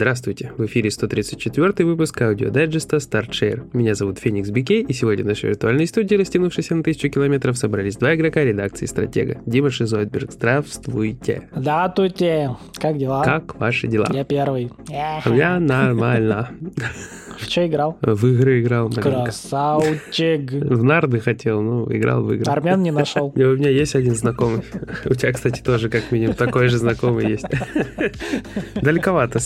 Здравствуйте, 0.00 0.50
в 0.56 0.64
эфире 0.64 0.90
134 0.90 1.86
выпуск 1.86 2.22
аудиодайджеста 2.22 2.96
StartShare. 2.96 3.68
Меня 3.74 3.94
зовут 3.94 4.18
Феникс 4.18 4.48
Бикей, 4.48 4.82
и 4.82 4.94
сегодня 4.94 5.24
в 5.24 5.26
нашей 5.26 5.50
виртуальной 5.50 5.86
студии, 5.86 6.14
растянувшейся 6.14 6.74
на 6.74 6.82
тысячу 6.82 7.10
километров, 7.10 7.58
собрались 7.58 7.98
два 7.98 8.14
игрока 8.14 8.42
редакции 8.42 8.86
«Стратега». 8.86 9.42
Дима 9.44 9.70
Шизойдберг, 9.70 10.32
здравствуйте. 10.32 11.50
Здравствуйте, 11.54 12.56
как 12.76 12.96
дела? 12.96 13.22
Как 13.22 13.60
ваши 13.60 13.88
дела? 13.88 14.06
Я 14.10 14.24
первый. 14.24 14.70
Я 14.88 15.60
нормально. 15.60 16.48
В 17.38 17.44
что 17.44 17.66
играл? 17.66 17.98
В 18.00 18.26
игры 18.26 18.60
играл. 18.62 18.90
Красавчик. 18.90 20.50
В 20.50 20.82
нарды 20.82 21.20
хотел, 21.20 21.62
ну, 21.62 21.90
играл 21.90 22.22
в 22.22 22.32
игры. 22.32 22.50
Армян 22.50 22.82
не 22.82 22.90
нашел. 22.90 23.32
У 23.34 23.38
меня 23.38 23.70
есть 23.70 23.94
один 23.94 24.14
знакомый. 24.14 24.62
У 25.04 25.14
тебя, 25.14 25.32
кстати, 25.32 25.60
тоже 25.60 25.88
как 25.88 26.10
минимум 26.10 26.34
такой 26.34 26.68
же 26.68 26.78
знакомый 26.78 27.28
есть. 27.30 27.46
Далековато 28.74 29.40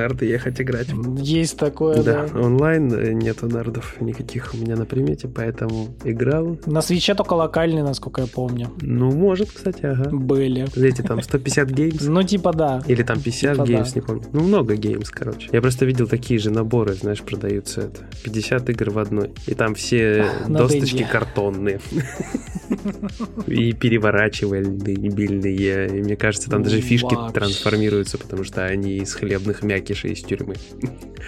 нарды 0.00 0.26
ехать 0.26 0.60
играть. 0.60 0.88
Есть 1.18 1.56
такое, 1.58 2.02
Да, 2.02 2.26
да. 2.26 2.40
онлайн 2.40 2.92
э, 2.92 3.12
нету 3.12 3.46
нардов 3.48 4.00
никаких 4.00 4.54
у 4.54 4.56
меня 4.56 4.76
на 4.76 4.84
примете, 4.86 5.28
поэтому 5.28 5.88
играл. 6.04 6.58
На 6.66 6.82
Switch 6.82 7.14
только 7.14 7.34
локальные, 7.34 7.84
насколько 7.84 8.22
я 8.22 8.26
помню, 8.26 8.68
Ну, 8.80 9.10
может, 9.10 9.50
кстати, 9.52 9.84
ага. 9.86 10.10
были. 10.10 10.66
Эти 10.76 11.02
там 11.02 11.22
150 11.22 11.70
games. 11.70 12.00
Ну, 12.10 12.22
типа 12.22 12.52
да. 12.52 12.82
Или 12.86 13.02
там 13.02 13.20
50 13.20 13.54
Типа 13.54 13.66
games, 13.66 13.92
да. 13.92 14.00
не 14.00 14.06
помню. 14.06 14.22
Ну, 14.32 14.40
много 14.40 14.74
games, 14.76 15.10
короче. 15.10 15.48
Я 15.52 15.60
просто 15.60 15.84
видел 15.86 16.06
такие 16.08 16.40
же 16.40 16.50
наборы, 16.50 16.94
знаешь, 16.94 17.20
продаются 17.22 17.82
это. 17.82 18.08
50 18.24 18.70
игр 18.70 18.90
в 18.90 18.98
одной. 18.98 19.30
И 19.46 19.54
там 19.54 19.74
все 19.74 20.26
На 20.48 20.58
досточки 20.58 21.06
картонные. 21.10 21.80
И 23.46 23.72
переворачивальные. 23.72 24.94
И 24.94 26.02
мне 26.02 26.16
кажется, 26.16 26.50
там 26.50 26.62
даже 26.62 26.80
фишки 26.80 27.16
трансформируются, 27.34 28.18
потому 28.18 28.44
что 28.44 28.64
они 28.64 28.96
из 28.98 29.14
хлебных 29.14 29.62
мякишей 29.90 30.12
из 30.12 30.22
тюрьмы. 30.22 30.54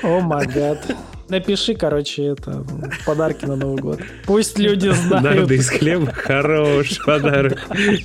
О 0.02 0.20
май 0.20 0.46
гад. 0.46 0.78
Напиши, 1.28 1.74
короче, 1.74 2.24
это 2.26 2.64
подарки 3.06 3.46
на 3.46 3.56
Новый 3.56 3.80
год. 3.80 4.00
Пусть 4.26 4.58
люди 4.58 4.88
знают. 4.90 5.24
Нарды 5.38 5.54
из 5.54 5.68
хлеба 5.68 6.12
хорош 6.12 6.98
подарок. 7.06 7.58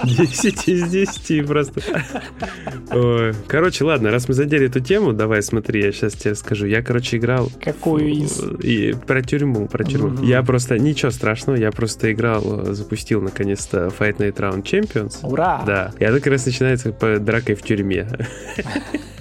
10 0.03 0.69
из 0.69 0.89
10 0.89 1.45
просто. 1.45 1.81
Ой. 2.91 3.33
Короче, 3.47 3.83
ладно, 3.83 4.11
раз 4.11 4.29
мы 4.29 4.33
задели 4.33 4.67
эту 4.67 4.79
тему, 4.79 5.11
давай 5.11 5.41
смотри, 5.41 5.83
я 5.83 5.91
сейчас 5.91 6.13
тебе 6.13 6.35
скажу. 6.35 6.67
Я, 6.67 6.81
короче, 6.81 7.17
играл 7.17 7.51
Какую 7.61 8.07
из? 8.07 8.41
и 8.63 8.93
про 8.93 9.21
тюрьму, 9.21 9.67
про 9.67 9.83
тюрьму. 9.83 10.09
Мгм. 10.09 10.23
Я 10.23 10.41
просто, 10.43 10.79
ничего 10.79 11.11
страшного, 11.11 11.57
я 11.57 11.71
просто 11.71 12.11
играл, 12.13 12.73
запустил 12.73 13.21
наконец-то 13.21 13.87
Fight 13.87 14.17
Night 14.17 14.35
Round 14.35 14.63
Champions. 14.63 15.17
Ура! 15.23 15.63
Да, 15.65 15.91
и 15.99 16.05
она 16.05 16.17
как 16.19 16.27
раз 16.27 16.45
начинается 16.45 16.93
по 16.93 17.19
дракой 17.19 17.55
в 17.55 17.61
тюрьме. 17.61 18.07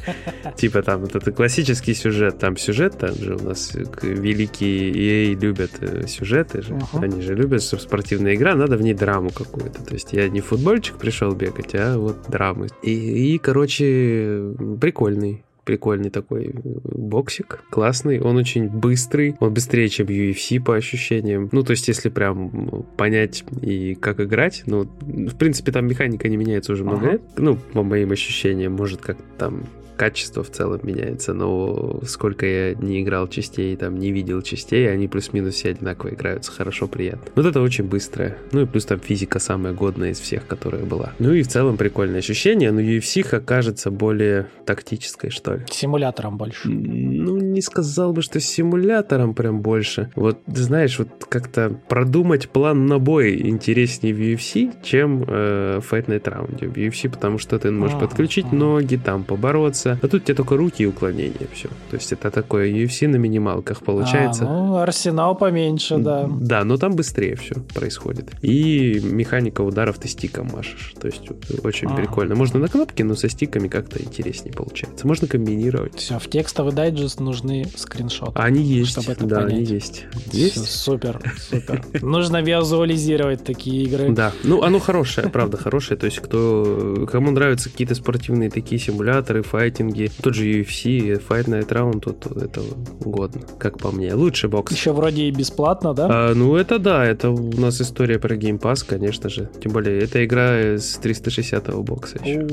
Типа 0.57 0.83
там 0.83 1.01
вот 1.01 1.15
это 1.17 1.33
классический 1.33 1.95
сюжет, 1.95 2.39
там 2.39 2.57
сюжет, 2.57 2.99
там 2.99 3.15
же 3.15 3.37
у 3.37 3.43
нас 3.43 3.75
э, 3.75 3.85
великие 4.03 4.93
EA 5.33 5.41
любят 5.41 5.71
э, 5.81 6.07
сюжеты 6.07 6.63
же, 6.63 6.75
Ага. 6.93 7.05
они 7.05 7.21
же 7.23 7.35
любят, 7.35 7.63
что 7.63 7.79
спортивная 7.79 8.35
игра, 8.35 8.55
надо 8.55 8.77
в 8.77 8.83
ней 8.83 8.95
драму 8.95 9.31
какую-то, 9.31 9.85
то 9.85 9.95
есть 9.95 10.13
я 10.13 10.29
не 10.29 10.41
футбольчик 10.41 10.97
пришел 10.97 11.33
бегать, 11.33 11.75
а 11.75 11.99
вот 11.99 12.17
драмы. 12.29 12.69
И, 12.83 13.35
и, 13.35 13.39
короче, 13.39 14.53
прикольный. 14.81 15.43
Прикольный 15.65 16.11
такой 16.11 16.45
э, 16.47 16.53
боксик, 16.85 17.59
классный, 17.71 18.21
он 18.21 18.37
очень 18.37 18.69
быстрый, 18.69 19.35
он 19.41 19.53
быстрее, 19.53 19.89
чем 19.89 20.07
UFC 20.07 20.63
по 20.63 20.77
ощущениям. 20.77 21.49
Ну, 21.51 21.65
то 21.65 21.73
есть, 21.73 21.89
если 21.89 22.09
прям 22.09 22.85
понять 22.97 23.45
и 23.63 23.97
как 23.97 24.21
играть, 24.21 24.63
ну, 24.67 24.85
в 25.01 25.35
принципе, 25.37 25.73
там 25.73 25.89
механика 25.89 26.29
не 26.29 26.37
меняется 26.37 26.73
уже 26.73 26.85
много 26.85 26.99
Ага. 26.99 27.11
лет, 27.15 27.23
ну, 27.37 27.57
по 27.73 27.83
моим 27.83 28.13
ощущениям, 28.13 28.75
может, 28.75 29.01
как 29.01 29.17
там 29.39 29.65
качество 29.97 30.43
в 30.43 30.51
целом 30.51 30.81
меняется, 30.83 31.35
но 31.35 32.01
сколько 32.07 32.47
я 32.47 32.75
не 32.75 33.03
играл 33.03 33.29
частей, 33.29 33.77
там 33.77 33.99
не 33.99 34.13
видел 34.13 34.43
частей, 34.43 34.91
они 34.91 35.09
плюс-минус 35.09 35.55
все 35.55 35.71
одинаково 35.71 36.11
играются, 36.11 36.53
хорошо, 36.53 36.87
приятно. 36.87 37.25
Вот 37.35 37.47
это 37.47 37.61
очень 37.61 37.85
быстрое. 37.85 38.37
Ну 38.53 38.63
и 38.63 38.67
плюс 38.67 38.85
там 38.85 39.01
физика 39.01 39.39
самая 39.39 39.73
годная 39.73 40.11
из 40.11 40.21
всех, 40.21 40.47
которая 40.47 40.85
была. 40.85 41.13
Ну 41.19 41.33
и 41.33 41.43
в 41.43 41.49
целом 41.49 41.77
прикольное 41.77 42.19
ощущение, 42.19 42.71
но 42.71 42.81
UFC 42.81 43.23
окажется 43.35 43.91
более 43.91 44.49
тактической, 44.65 45.31
что 45.31 45.55
ли. 45.55 45.63
Симулятором 45.71 46.37
больше. 46.37 46.69
Ну, 46.69 47.36
не 47.57 47.63
сказал 47.63 48.13
бы, 48.13 48.21
что 48.23 48.39
симулятором 48.39 49.35
прям 49.35 49.61
больше. 49.63 50.11
Вот, 50.15 50.39
знаешь, 50.47 50.99
вот 50.99 51.09
как-то 51.29 51.75
продумать 51.89 52.51
план 52.51 52.87
на 52.87 52.99
бой 52.99 53.41
интереснее 53.49 54.15
в 54.15 54.19
UFC, 54.19 54.75
чем 54.83 55.25
э, 55.27 55.81
Fight 55.81 56.07
Night 56.07 56.25
Round. 56.25 56.59
В 56.69 56.77
UFC, 56.77 57.09
потому 57.09 57.39
что 57.39 57.59
ты 57.59 57.71
можешь 57.71 57.97
А, 57.97 58.01
подключить 58.01 58.47
а. 58.53 58.55
ноги, 58.55 58.97
там 58.97 59.25
побороться. 59.25 59.99
А 60.03 60.09
тут 60.09 60.25
тебе 60.25 60.35
только 60.35 60.57
руки 60.57 60.83
и 60.83 60.87
уклонения, 60.87 61.47
все. 61.53 61.69
То 61.91 61.97
есть 61.97 62.13
это 62.13 62.31
такое 62.31 62.69
UFC 62.71 63.09
на 63.09 63.17
минималках 63.17 63.81
получается. 63.83 64.45
А, 64.45 64.49
ну, 64.49 64.77
арсенал 64.77 65.35
поменьше, 65.35 65.97
да. 65.97 66.29
Да, 66.31 66.65
но 66.65 66.77
там 66.77 66.95
быстрее 66.95 67.37
все 67.37 67.55
происходит. 67.75 68.33
И 68.43 69.01
механика 69.03 69.63
ударов 69.63 69.99
ты 69.99 70.09
стиком 70.09 70.51
машешь. 70.53 70.95
То 71.01 71.07
есть 71.07 71.23
очень 71.65 71.89
Ага. 71.89 71.97
прикольно. 71.97 72.35
Можно 72.35 72.61
на 72.61 72.69
кнопки, 72.69 73.03
но 73.03 73.15
со 73.15 73.31
стиками 73.31 73.69
как-то 73.69 74.03
интереснее 74.03 74.53
получается. 74.53 75.07
Можно 75.07 75.27
комбинировать. 75.27 75.97
Все, 75.97 76.19
в 76.19 76.29
текстовый 76.29 76.73
дайджест 76.75 77.21
нужны 77.47 77.67
скриншоты. 77.77 78.33
Они 78.35 78.63
есть, 78.63 78.91
Чтобы 78.93 79.13
это 79.13 79.27
да, 79.27 79.39
они 79.41 79.55
понять. 79.55 79.69
есть. 79.71 80.05
Всё, 80.31 80.39
Есть? 80.39 80.71
супер, 80.71 81.21
супер. 81.39 81.85
Нужно 82.03 82.43
визуализировать 82.43 83.45
такие 83.45 83.85
игры. 83.85 84.11
Да, 84.11 84.33
ну 84.45 84.63
оно 84.63 84.79
хорошее, 84.79 85.29
правда 85.29 85.57
хорошее. 85.57 85.99
То 85.99 86.07
есть 86.07 86.19
кто, 86.21 87.07
кому 87.11 87.31
нравятся 87.31 87.71
какие-то 87.71 87.95
спортивные 87.95 88.51
такие 88.51 88.81
симуляторы, 88.81 89.43
файтинги, 89.43 90.11
тот 90.23 90.35
же 90.35 90.47
UFC, 90.47 91.23
Fight 91.27 91.45
Night 91.47 91.69
Round, 91.69 92.01
тут 92.01 92.27
это 92.37 92.61
годно, 93.01 93.43
как 93.59 93.79
по 93.79 93.91
мне. 93.91 94.15
Лучший 94.15 94.49
бокс. 94.51 94.73
Еще 94.73 94.93
вроде 94.93 95.25
и 95.25 95.31
бесплатно, 95.31 95.95
да? 95.95 96.07
А, 96.11 96.35
ну 96.35 96.57
это 96.57 96.79
да, 96.79 97.05
это 97.05 97.31
у 97.31 97.53
нас 97.61 97.81
история 97.81 98.19
про 98.19 98.37
Game 98.37 98.61
Pass, 98.61 98.85
конечно 98.87 99.29
же. 99.29 99.49
Тем 99.63 99.73
более, 99.73 100.01
это 100.03 100.25
игра 100.25 100.77
с 100.79 100.99
360-го 101.03 101.83
бокса 101.83 102.19
еще. 102.25 102.47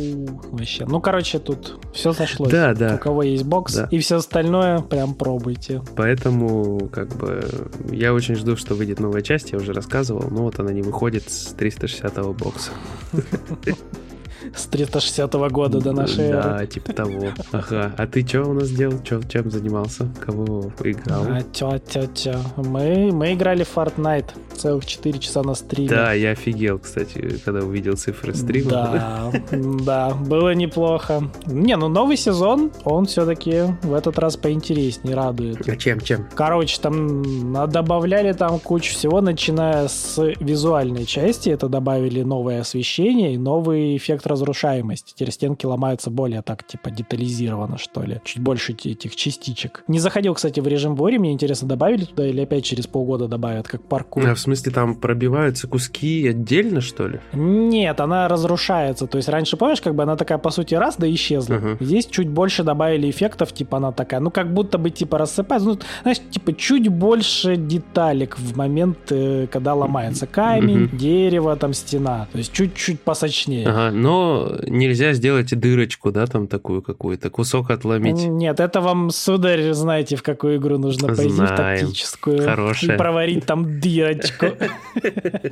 Вообще. 0.52 0.86
Ну, 0.86 1.02
короче, 1.02 1.40
тут 1.40 1.80
все 1.94 2.14
сошлось. 2.14 2.52
Да, 2.52 2.74
да. 2.74 2.96
У 2.96 2.98
кого 3.00 3.24
есть 3.24 3.44
бокс 3.44 3.74
Да. 3.76 3.88
и 3.92 4.00
все 4.00 4.18
остальное, 4.18 4.83
прям 4.84 5.14
пробуйте. 5.14 5.82
Поэтому, 5.96 6.90
как 6.90 7.16
бы, 7.16 7.70
я 7.92 8.14
очень 8.14 8.36
жду, 8.36 8.56
что 8.56 8.76
выйдет 8.76 9.00
новая 9.00 9.22
часть, 9.22 9.52
я 9.52 9.58
уже 9.58 9.74
рассказывал, 9.74 10.30
но 10.30 10.44
вот 10.44 10.60
она 10.60 10.72
не 10.72 10.82
выходит 10.82 11.30
с 11.30 11.56
360-го 11.56 12.34
бокса. 12.34 12.72
С 14.56 14.66
360 14.66 15.34
года 15.52 15.80
до 15.80 15.92
нашей 15.94 16.26
эры. 16.26 16.42
Да, 16.42 16.66
типа 16.66 16.94
того. 16.94 17.30
Ага. 17.52 17.94
А 17.98 18.08
ты 18.08 18.26
что 18.26 18.44
у 18.44 18.54
нас 18.54 18.70
делал? 18.70 19.02
Чё, 19.04 19.22
чем 19.24 19.50
занимался? 19.52 20.08
Кого 20.26 20.72
играл? 20.84 21.26
А, 21.30 21.42
тё, 21.42 21.78
тё, 21.80 22.06
тё. 22.08 22.36
Мы, 22.58 23.12
мы 23.12 23.34
играли 23.34 23.64
в 23.64 23.76
Fortnite 23.76 24.32
целых 24.56 24.86
4 24.86 25.20
часа 25.20 25.44
на 25.44 25.56
стриме. 25.56 25.90
Да, 25.90 26.14
я 26.14 26.32
офигел, 26.32 26.80
кстати, 26.80 27.40
когда 27.44 27.62
увидел 27.62 27.96
цифры 27.96 28.34
стрима. 28.34 28.70
Да, 28.70 29.32
да, 29.52 30.09
было 30.14 30.53
неплохо. 30.53 31.24
Не, 31.46 31.76
ну 31.76 31.88
новый 31.88 32.18
сезон, 32.18 32.72
он 32.84 33.06
все-таки 33.06 33.64
в 33.82 33.94
этот 33.94 34.20
раз 34.20 34.38
поинтереснее, 34.38 35.16
радует. 35.16 35.68
А 35.68 35.76
чем, 35.76 36.00
чем? 36.02 36.28
Короче, 36.36 36.80
там 36.82 37.24
добавляли 37.70 38.34
там 38.34 38.59
кучу 38.59 38.94
всего, 38.94 39.22
начиная 39.22 39.88
с 39.88 40.22
визуальной 40.40 41.06
части. 41.06 41.50
Это 41.50 41.68
добавили 41.68 42.22
новое 42.24 42.62
освещение 42.62 43.34
и 43.34 43.38
новый 43.38 43.98
эффект 43.98 44.26
разрушаемости. 44.34 45.14
Теперь 45.16 45.32
стенки 45.32 45.66
ломаются 45.66 46.10
более 46.10 46.42
так, 46.42 46.66
типа, 46.66 46.92
детализированно, 46.92 47.78
что 47.78 48.02
ли. 48.03 48.20
Чуть 48.26 48.41
больше 48.41 48.74
этих 48.74 49.16
частичек. 49.16 49.84
Не 49.88 50.00
заходил, 50.00 50.34
кстати, 50.34 50.59
в 50.59 50.68
режим 50.68 50.96
Вори. 50.96 51.18
Мне 51.18 51.32
интересно, 51.32 51.68
добавили 51.68 52.06
туда 52.06 52.28
или 52.28 52.41
опять 52.41 52.66
через 52.66 52.88
полгода 52.88 53.28
добавят, 53.28 53.68
как 53.68 53.82
паркур? 53.84 54.28
А 54.28 54.35
в 54.35 54.40
смысле, 54.40 54.72
там 54.72 54.96
пробиваются 54.96 55.68
куски 55.68 56.28
отдельно, 56.28 56.82
что 56.82 57.08
ли? 57.08 57.20
Нет, 57.34 58.00
она 58.02 58.28
разрушается. 58.28 59.08
То 59.08 59.18
есть 59.18 59.30
раньше, 59.30 59.58
помнишь, 59.58 59.82
как 59.82 59.96
бы 59.96 60.03
она 60.03 60.16
такая, 60.16 60.38
по 60.38 60.50
сути, 60.50 60.76
раз, 60.76 60.96
да 60.97 61.09
исчезла. 61.12 61.56
Мгм. 61.56 61.78
Здесь 61.79 62.06
чуть 62.08 62.29
больше 62.29 62.64
добавили 62.64 63.09
эффектов, 63.09 63.53
типа 63.53 63.78
она 63.78 63.91
такая, 63.91 64.20
ну 64.20 64.32
как 64.32 64.53
будто 64.53 64.78
бы 64.78 64.90
типа 64.90 65.18
рассыпается. 65.18 65.68
Ну, 65.70 65.79
знаешь, 66.02 66.20
типа 66.32 66.53
чуть 66.53 66.88
больше 66.88 67.56
деталек 67.56 68.38
в 68.40 68.58
момент, 68.58 68.97
э, 69.12 69.47
когда 69.52 69.74
ломается 69.74 70.28
камень, 70.28 70.86
Мгм. 70.86 70.97
дерево, 70.97 71.56
там 71.56 71.74
стена. 71.74 72.28
То 72.32 72.38
есть 72.40 72.52
чуть-чуть 72.53 73.02
посочнее. 73.02 73.68
Ага, 73.68 73.91
но 73.91 74.22
нельзя 74.67 75.14
сделать 75.14 75.58
дырочку, 75.58 76.11
да, 76.11 76.25
там 76.25 76.47
такую 76.47 76.81
какую-то, 76.81 77.29
кусок 77.29 77.72
отломить. 77.72 78.25
Нет, 78.25 78.59
это 78.59 78.81
вам, 78.81 79.09
сударь, 79.09 79.73
знаете, 79.73 80.16
в 80.16 80.23
какую 80.23 80.58
игру 80.58 80.78
нужно 80.78 81.08
пойти, 81.08 81.28
в 81.28 81.31
Знаем. 81.31 81.79
тактическую. 81.79 82.43
Хорошая. 82.43 82.96
И 82.96 82.97
проварить 82.97 83.46
там 83.46 83.79
дырочку. 83.79 84.47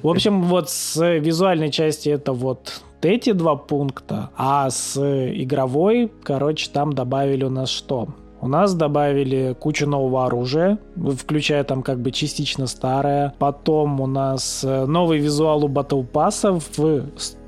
В 0.01 0.07
общем, 0.07 0.43
вот 0.43 0.69
с 0.69 1.17
визуальной 1.19 1.71
части 1.71 2.09
это 2.09 2.33
вот 2.33 2.81
эти 3.01 3.31
два 3.31 3.55
пункта, 3.55 4.29
а 4.35 4.69
с 4.69 4.97
игровой, 4.97 6.11
короче, 6.23 6.69
там 6.71 6.93
добавили 6.93 7.43
у 7.43 7.49
нас 7.49 7.69
что? 7.69 8.09
У 8.41 8.47
нас 8.47 8.73
добавили 8.73 9.55
кучу 9.59 9.87
нового 9.87 10.25
оружия, 10.25 10.79
включая 10.95 11.63
там 11.63 11.83
как 11.83 12.01
бы 12.01 12.11
частично 12.11 12.65
старое. 12.65 13.35
Потом 13.37 14.01
у 14.01 14.07
нас 14.07 14.63
э, 14.63 14.85
новый 14.87 15.19
визуал 15.19 15.63
у 15.63 15.69
Battle 15.69 16.03
Pass 16.11 16.59
в 16.75 17.05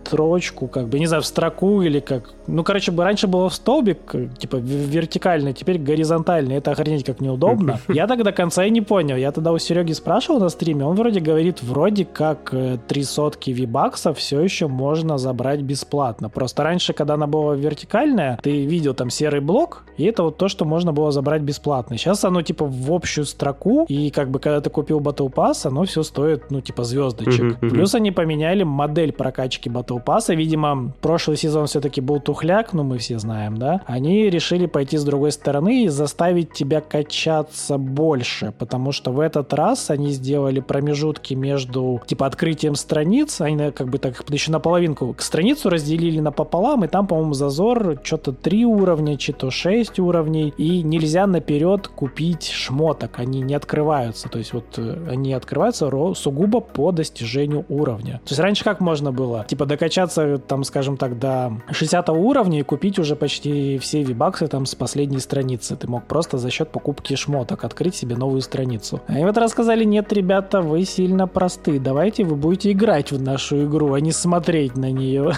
строчку, 0.07 0.67
как 0.67 0.87
бы, 0.87 0.99
не 0.99 1.07
знаю, 1.07 1.23
в 1.23 1.25
строку 1.25 1.81
или 1.81 1.99
как... 1.99 2.31
Ну, 2.47 2.63
короче, 2.63 2.91
раньше 2.91 3.27
было 3.27 3.49
в 3.49 3.53
столбик, 3.53 4.15
типа, 4.37 4.57
вертикально, 4.57 5.53
теперь 5.53 5.77
горизонтально. 5.77 6.53
Это 6.53 6.71
охренеть 6.71 7.05
как 7.05 7.21
неудобно. 7.21 7.79
Я 7.87 8.07
так 8.07 8.23
до 8.23 8.31
конца 8.31 8.65
и 8.65 8.69
не 8.69 8.81
понял. 8.81 9.15
Я 9.15 9.31
тогда 9.31 9.51
у 9.51 9.57
Сереги 9.57 9.93
спрашивал 9.93 10.39
на 10.39 10.49
стриме, 10.49 10.85
он 10.85 10.95
вроде 10.95 11.19
говорит, 11.19 11.63
вроде 11.63 12.05
как 12.05 12.53
э, 12.53 12.77
три 12.87 13.03
сотки 13.03 13.51
вибакса 13.51 14.13
все 14.13 14.41
еще 14.41 14.67
можно 14.67 15.17
забрать 15.17 15.61
бесплатно. 15.61 16.29
Просто 16.29 16.63
раньше, 16.63 16.93
когда 16.93 17.13
она 17.13 17.27
была 17.27 17.55
вертикальная, 17.55 18.37
ты 18.41 18.65
видел 18.65 18.93
там 18.93 19.09
серый 19.09 19.41
блок, 19.41 19.83
и 19.97 20.05
это 20.05 20.23
вот 20.23 20.37
то, 20.37 20.47
что 20.47 20.65
можно 20.65 20.91
было 20.91 21.11
забрать 21.11 21.41
бесплатно. 21.41 21.97
Сейчас 21.97 22.23
оно, 22.25 22.41
типа, 22.41 22.65
в 22.65 22.91
общую 22.91 23.25
строку, 23.25 23.85
и 23.87 24.09
как 24.09 24.29
бы, 24.29 24.39
когда 24.39 24.59
ты 24.61 24.69
купил 24.69 24.99
Battle 24.99 25.31
Pass, 25.31 25.67
оно 25.67 25.83
все 25.85 26.03
стоит, 26.03 26.51
ну, 26.51 26.61
типа, 26.61 26.83
звездочек. 26.83 27.59
Плюс 27.59 27.95
они 27.95 28.11
поменяли 28.11 28.63
модель 28.63 29.13
прокачки 29.13 29.69
Battle 29.69 29.92
Pass. 29.99 30.33
Видимо, 30.33 30.93
прошлый 31.01 31.37
сезон 31.37 31.67
все-таки 31.67 32.01
был 32.01 32.19
тухляк, 32.19 32.73
ну, 32.73 32.83
мы 32.83 32.97
все 32.97 33.19
знаем, 33.19 33.57
да? 33.57 33.81
Они 33.85 34.29
решили 34.29 34.65
пойти 34.65 34.97
с 34.97 35.03
другой 35.03 35.31
стороны 35.31 35.85
и 35.85 35.87
заставить 35.89 36.53
тебя 36.53 36.81
качаться 36.81 37.77
больше, 37.77 38.53
потому 38.57 38.91
что 38.91 39.11
в 39.11 39.19
этот 39.19 39.53
раз 39.53 39.89
они 39.89 40.11
сделали 40.11 40.59
промежутки 40.59 41.33
между, 41.33 42.01
типа, 42.05 42.25
открытием 42.25 42.75
страниц, 42.75 43.41
они 43.41 43.71
как 43.71 43.89
бы 43.89 43.97
так 43.97 44.23
еще 44.29 44.51
наполовинку, 44.51 45.15
страницу 45.19 45.69
разделили 45.69 46.19
напополам, 46.19 46.83
и 46.83 46.87
там, 46.87 47.07
по-моему, 47.07 47.33
зазор 47.33 47.99
что-то 48.03 48.31
3 48.31 48.65
уровня, 48.65 49.19
что-то 49.19 49.51
6 49.51 49.99
уровней, 49.99 50.53
и 50.57 50.83
нельзя 50.83 51.27
наперед 51.27 51.87
купить 51.87 52.49
шмоток, 52.49 53.19
они 53.19 53.41
не 53.41 53.55
открываются, 53.55 54.29
то 54.29 54.37
есть 54.37 54.53
вот 54.53 54.65
э, 54.77 55.07
они 55.09 55.33
открываются 55.33 55.89
сугубо 56.15 56.59
по 56.59 56.91
достижению 56.91 57.65
уровня. 57.69 58.21
То 58.25 58.31
есть 58.31 58.39
раньше 58.39 58.63
как 58.63 58.79
можно 58.79 59.11
было? 59.11 59.45
Типа 59.47 59.65
докачаться, 59.83 60.37
там, 60.37 60.63
скажем 60.63 60.97
так, 60.97 61.19
до 61.19 61.61
60 61.71 62.09
уровня 62.09 62.59
и 62.59 62.63
купить 62.63 62.99
уже 62.99 63.15
почти 63.15 63.77
все 63.79 64.03
вибаксы 64.03 64.47
там 64.47 64.65
с 64.65 64.75
последней 64.75 65.19
страницы. 65.19 65.75
Ты 65.75 65.87
мог 65.87 66.05
просто 66.05 66.37
за 66.37 66.49
счет 66.49 66.69
покупки 66.69 67.15
шмоток 67.15 67.65
открыть 67.65 67.95
себе 67.95 68.15
новую 68.15 68.41
страницу. 68.41 69.01
А 69.07 69.19
им 69.19 69.27
это 69.27 69.41
рассказали, 69.41 69.83
нет, 69.83 70.13
ребята, 70.13 70.61
вы 70.61 70.85
сильно 70.85 71.27
просты. 71.27 71.79
Давайте 71.79 72.23
вы 72.23 72.35
будете 72.35 72.71
играть 72.71 73.11
в 73.11 73.21
нашу 73.21 73.65
игру, 73.65 73.93
а 73.93 73.99
не 73.99 74.13
смотреть 74.13 74.77
на 74.77 74.89
нее. 74.91 75.33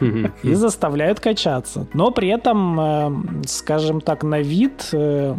и 0.00 0.54
заставляют 0.54 1.20
качаться. 1.20 1.86
Но 1.94 2.10
при 2.10 2.28
этом, 2.28 2.80
э, 2.80 3.10
скажем 3.46 4.00
так, 4.00 4.24
на 4.24 4.40
вид 4.40 4.88
э, 4.92 5.36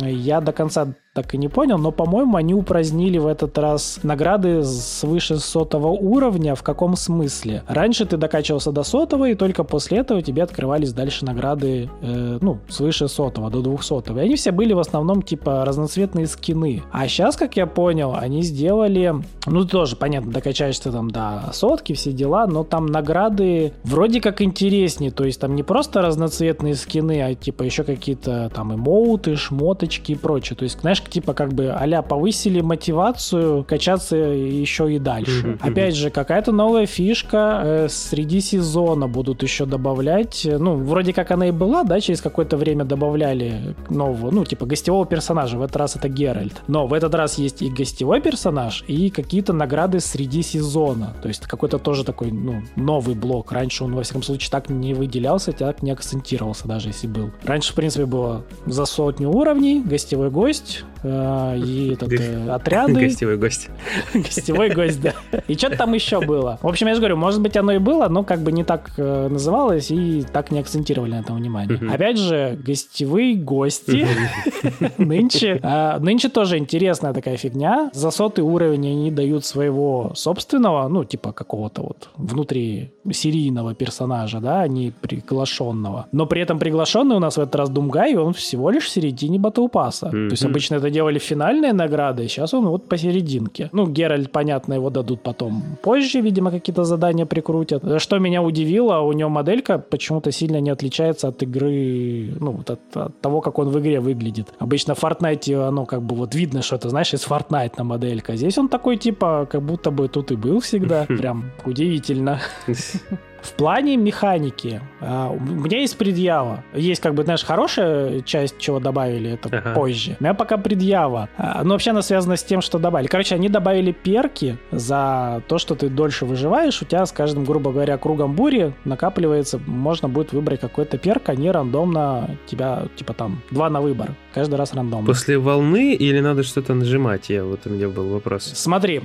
я 0.00 0.40
до 0.40 0.52
конца 0.52 0.94
так 1.14 1.34
и 1.34 1.38
не 1.38 1.48
понял, 1.48 1.76
но, 1.76 1.92
по-моему, 1.92 2.36
они 2.36 2.54
упразднили 2.54 3.18
в 3.18 3.26
этот 3.26 3.58
раз 3.58 4.00
награды 4.02 4.62
свыше 4.64 5.36
сотого 5.36 5.88
уровня. 5.88 6.54
В 6.54 6.62
каком 6.62 6.96
смысле? 6.96 7.64
Раньше 7.68 8.06
ты 8.06 8.16
докачивался 8.16 8.72
до 8.72 8.82
сотого, 8.82 9.28
и 9.28 9.34
только 9.34 9.62
после 9.62 9.98
этого 9.98 10.22
тебе 10.22 10.42
открывались 10.42 10.94
дальше 10.94 11.26
награды, 11.26 11.90
э, 12.00 12.38
ну, 12.40 12.60
свыше 12.68 13.08
сотого, 13.08 13.50
до 13.50 13.60
двухсотого. 13.60 14.20
И 14.20 14.22
они 14.22 14.36
все 14.36 14.52
были 14.52 14.72
в 14.72 14.78
основном, 14.78 15.20
типа, 15.20 15.66
разноцветные 15.66 16.26
скины. 16.26 16.82
А 16.90 17.06
сейчас, 17.08 17.36
как 17.36 17.56
я 17.56 17.66
понял, 17.66 18.14
они 18.18 18.42
сделали, 18.42 19.14
ну, 19.46 19.66
тоже, 19.66 19.96
понятно, 19.96 20.32
докачаешься 20.32 20.90
там 20.90 21.10
до 21.10 21.50
сотки, 21.52 21.92
все 21.92 22.12
дела, 22.12 22.46
но 22.46 22.64
там 22.64 22.86
награды 22.86 23.74
вроде 23.84 24.22
как 24.22 24.40
интереснее, 24.40 25.10
то 25.10 25.24
есть 25.24 25.38
там 25.40 25.56
не 25.56 25.62
просто 25.62 26.00
разноцветные 26.00 26.74
скины, 26.74 27.20
а, 27.22 27.34
типа, 27.34 27.64
еще 27.64 27.84
какие-то 27.84 28.50
там 28.54 28.74
эмоуты, 28.74 29.36
шмоточки 29.36 30.12
и 30.12 30.14
прочее. 30.14 30.56
То 30.56 30.62
есть, 30.62 30.80
знаешь, 30.80 31.01
типа 31.08 31.34
как 31.34 31.52
бы 31.52 31.68
а 31.68 32.02
повысили 32.02 32.60
мотивацию 32.60 33.64
качаться 33.64 34.16
еще 34.16 34.92
и 34.94 34.98
дальше. 34.98 35.58
Опять 35.60 35.94
же, 35.94 36.10
какая-то 36.10 36.52
новая 36.52 36.86
фишка 36.86 37.62
э, 37.64 37.88
среди 37.88 38.40
сезона 38.40 39.08
будут 39.08 39.42
еще 39.42 39.66
добавлять. 39.66 40.46
Ну, 40.46 40.76
вроде 40.76 41.12
как 41.12 41.30
она 41.30 41.48
и 41.48 41.50
была, 41.50 41.84
да, 41.84 42.00
через 42.00 42.20
какое-то 42.20 42.56
время 42.56 42.84
добавляли 42.84 43.74
нового, 43.88 44.30
ну, 44.30 44.44
типа 44.44 44.66
гостевого 44.66 45.06
персонажа. 45.06 45.58
В 45.58 45.62
этот 45.62 45.76
раз 45.76 45.96
это 45.96 46.08
Геральт. 46.08 46.62
Но 46.68 46.86
в 46.86 46.94
этот 46.94 47.14
раз 47.14 47.38
есть 47.38 47.62
и 47.62 47.68
гостевой 47.68 48.20
персонаж, 48.20 48.84
и 48.86 49.10
какие-то 49.10 49.52
награды 49.52 50.00
среди 50.00 50.42
сезона. 50.42 51.14
То 51.22 51.28
есть 51.28 51.46
какой-то 51.46 51.78
тоже 51.78 52.04
такой, 52.04 52.30
ну, 52.30 52.62
новый 52.76 53.14
блок. 53.14 53.52
Раньше 53.52 53.84
он, 53.84 53.94
во 53.94 54.02
всяком 54.02 54.22
случае, 54.22 54.50
так 54.50 54.68
не 54.68 54.94
выделялся, 54.94 55.52
так 55.52 55.82
не 55.82 55.90
акцентировался 55.90 56.68
даже, 56.68 56.88
если 56.88 57.06
был. 57.06 57.30
Раньше, 57.44 57.72
в 57.72 57.74
принципе, 57.74 58.06
было 58.06 58.44
за 58.66 58.84
сотню 58.84 59.30
уровней, 59.30 59.80
гостевой 59.80 60.30
гость, 60.30 60.84
и 61.04 61.92
этот, 61.94 62.12
э, 62.12 62.50
отряды. 62.50 63.00
Гостевой 63.00 63.36
гость. 63.36 63.68
Гостевой 64.14 64.70
гость, 64.70 65.00
да. 65.00 65.14
И 65.48 65.54
что-то 65.54 65.78
там 65.78 65.92
еще 65.94 66.20
было. 66.20 66.58
В 66.62 66.68
общем, 66.68 66.86
я 66.86 66.94
же 66.94 67.00
говорю, 67.00 67.16
может 67.16 67.40
быть, 67.40 67.56
оно 67.56 67.72
и 67.72 67.78
было, 67.78 68.08
но 68.08 68.22
как 68.22 68.40
бы 68.40 68.52
не 68.52 68.64
так 68.64 68.92
э, 68.96 69.28
называлось 69.28 69.90
и 69.90 70.24
так 70.32 70.50
не 70.50 70.60
акцентировали 70.60 71.12
на 71.12 71.20
этом 71.20 71.36
внимание. 71.36 71.78
Опять 71.90 72.18
же, 72.18 72.58
гостевые 72.64 73.34
гости 73.34 74.06
нынче. 74.98 75.58
А, 75.62 75.98
нынче 75.98 76.28
тоже 76.28 76.58
интересная 76.58 77.12
такая 77.12 77.36
фигня. 77.36 77.90
За 77.92 78.10
сотый 78.10 78.44
уровень 78.44 78.86
они 78.86 79.10
дают 79.10 79.44
своего 79.44 80.12
собственного, 80.14 80.88
ну, 80.88 81.04
типа 81.04 81.32
какого-то 81.32 81.82
вот 81.82 82.08
внутри 82.16 82.92
серийного 83.10 83.74
персонажа, 83.74 84.40
да, 84.40 84.60
а 84.60 84.68
не 84.68 84.92
приглашенного. 85.00 86.06
Но 86.12 86.26
при 86.26 86.42
этом 86.42 86.58
приглашенный 86.58 87.16
у 87.16 87.20
нас 87.20 87.36
в 87.36 87.40
этот 87.40 87.54
раз 87.56 87.70
Думгай, 87.70 88.14
он 88.14 88.32
всего 88.32 88.70
лишь 88.70 88.84
в 88.84 88.88
середине 88.88 89.38
батл 89.38 89.68
пасса. 89.68 90.10
То 90.10 90.16
есть 90.16 90.44
обычно 90.44 90.76
это 90.76 90.91
делали 90.92 91.18
финальные 91.18 91.72
награды, 91.72 92.28
сейчас 92.28 92.54
он 92.54 92.66
вот 92.66 92.88
посерединке. 92.88 93.68
Ну, 93.72 93.86
Геральт, 93.86 94.30
понятно, 94.30 94.74
его 94.74 94.90
дадут 94.90 95.22
потом 95.22 95.62
позже, 95.82 96.20
видимо, 96.20 96.50
какие-то 96.50 96.84
задания 96.84 97.26
прикрутят. 97.26 97.82
Что 98.00 98.18
меня 98.18 98.42
удивило, 98.42 99.00
у 99.00 99.12
него 99.12 99.30
моделька 99.30 99.78
почему-то 99.78 100.32
сильно 100.32 100.60
не 100.60 100.70
отличается 100.70 101.28
от 101.28 101.42
игры, 101.42 102.34
ну, 102.40 102.52
вот 102.52 102.70
от, 102.70 102.96
от 102.96 103.20
того, 103.20 103.40
как 103.40 103.58
он 103.58 103.68
в 103.68 103.78
игре 103.80 104.00
выглядит. 104.00 104.48
Обычно 104.58 104.94
в 104.94 105.02
Fortnite 105.02 105.68
оно 105.68 105.86
как 105.86 106.02
бы 106.02 106.14
вот 106.14 106.34
видно, 106.34 106.62
что 106.62 106.76
это, 106.76 106.88
знаешь, 106.88 107.14
из 107.14 107.26
Fortnite 107.26 107.72
на 107.78 107.84
моделька. 107.84 108.36
Здесь 108.36 108.58
он 108.58 108.68
такой, 108.68 108.96
типа, 108.96 109.48
как 109.50 109.62
будто 109.62 109.90
бы 109.90 110.08
тут 110.08 110.30
и 110.30 110.36
был 110.36 110.60
всегда. 110.60 111.04
Прям 111.08 111.50
удивительно. 111.64 112.40
В 113.42 113.52
плане 113.54 113.96
механики 113.96 114.80
а, 115.00 115.28
у 115.30 115.40
меня 115.40 115.80
есть 115.80 115.98
предъява. 115.98 116.64
Есть, 116.74 117.00
как 117.00 117.14
бы, 117.14 117.24
знаешь, 117.24 117.44
хорошая 117.44 118.20
часть, 118.20 118.58
чего 118.58 118.78
добавили, 118.78 119.32
это 119.32 119.48
ага. 119.48 119.74
позже. 119.74 120.16
У 120.20 120.22
меня 120.22 120.34
пока 120.34 120.56
предъява. 120.56 121.28
А, 121.36 121.64
но 121.64 121.74
вообще 121.74 121.90
она 121.90 122.02
связана 122.02 122.36
с 122.36 122.44
тем, 122.44 122.60
что 122.60 122.78
добавили. 122.78 123.08
Короче, 123.08 123.34
они 123.34 123.48
добавили 123.48 123.92
перки 123.92 124.56
за 124.70 125.42
то, 125.48 125.58
что 125.58 125.74
ты 125.74 125.88
дольше 125.88 126.24
выживаешь. 126.24 126.80
У 126.82 126.84
тебя 126.84 127.04
с 127.04 127.12
каждым, 127.12 127.44
грубо 127.44 127.72
говоря, 127.72 127.98
кругом 127.98 128.34
бури 128.34 128.74
накапливается, 128.84 129.60
можно 129.66 130.08
будет 130.08 130.32
выбрать 130.32 130.60
какой-то 130.60 130.96
перк, 130.96 131.28
они 131.28 131.50
рандомно 131.50 132.36
тебя, 132.46 132.84
типа 132.96 133.12
там, 133.12 133.42
два 133.50 133.68
на 133.70 133.80
выбор. 133.80 134.14
Каждый 134.34 134.54
раз 134.54 134.74
рандомно. 134.74 135.06
После 135.06 135.38
волны 135.38 135.94
или 135.94 136.20
надо 136.20 136.42
что-то 136.42 136.74
нажимать? 136.74 137.30
Я, 137.30 137.44
вот 137.44 137.60
у 137.66 137.70
меня 137.70 137.88
был 137.88 138.08
вопрос. 138.08 138.52
Смотри, 138.54 139.00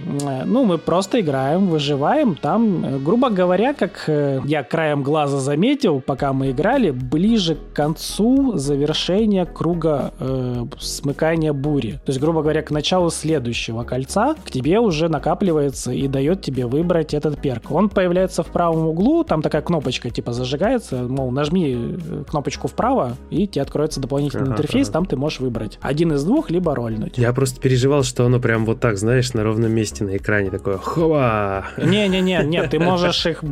ну 0.45 0.63
мы 0.63 0.77
просто 0.77 1.19
играем, 1.19 1.67
выживаем. 1.67 2.35
Там, 2.35 2.85
э, 2.85 2.99
грубо 2.99 3.29
говоря, 3.29 3.73
как 3.73 4.05
э, 4.07 4.41
я 4.45 4.63
краем 4.63 5.03
глаза 5.03 5.39
заметил, 5.39 5.99
пока 5.99 6.33
мы 6.33 6.51
играли, 6.51 6.91
ближе 6.91 7.55
к 7.55 7.75
концу 7.75 8.57
завершения 8.57 9.45
круга 9.45 10.13
э, 10.19 10.65
смыкания 10.79 11.53
бури. 11.53 11.99
То 12.05 12.09
есть, 12.11 12.19
грубо 12.19 12.41
говоря, 12.41 12.61
к 12.61 12.71
началу 12.71 13.09
следующего 13.09 13.83
кольца 13.83 14.35
к 14.45 14.51
тебе 14.51 14.79
уже 14.79 15.09
накапливается 15.09 15.91
и 15.91 16.07
дает 16.07 16.41
тебе 16.41 16.65
выбрать 16.65 17.13
этот 17.13 17.41
перк. 17.41 17.71
Он 17.71 17.89
появляется 17.89 18.43
в 18.43 18.47
правом 18.47 18.87
углу, 18.87 19.23
там 19.23 19.41
такая 19.41 19.61
кнопочка 19.61 20.09
типа 20.09 20.31
зажигается, 20.31 21.03
мол, 21.03 21.31
нажми 21.31 21.75
э, 21.75 22.23
кнопочку 22.29 22.67
вправо, 22.67 23.17
и 23.29 23.47
тебе 23.47 23.61
откроется 23.61 23.99
дополнительный 23.99 24.43
ага, 24.43 24.53
интерфейс, 24.53 24.87
ага. 24.87 24.93
там 24.93 25.05
ты 25.05 25.16
можешь 25.17 25.39
выбрать 25.39 25.79
один 25.81 26.13
из 26.13 26.23
двух, 26.23 26.49
либо 26.49 26.75
рольнуть. 26.75 27.17
Я 27.17 27.33
просто 27.33 27.59
переживал, 27.59 28.03
что 28.03 28.25
оно 28.25 28.39
прям 28.39 28.65
вот 28.65 28.79
так, 28.79 28.97
знаешь, 28.97 29.33
на 29.33 29.43
ровном 29.43 29.71
месте 29.71 30.03
на 30.03 30.17
экране 30.17 30.49
такое 30.49 30.77
хоба. 30.77 31.65
Не-не-не, 31.77 32.43
нет, 32.45 32.69
ты 32.69 32.79
можешь 32.79 33.25
их 33.25 33.43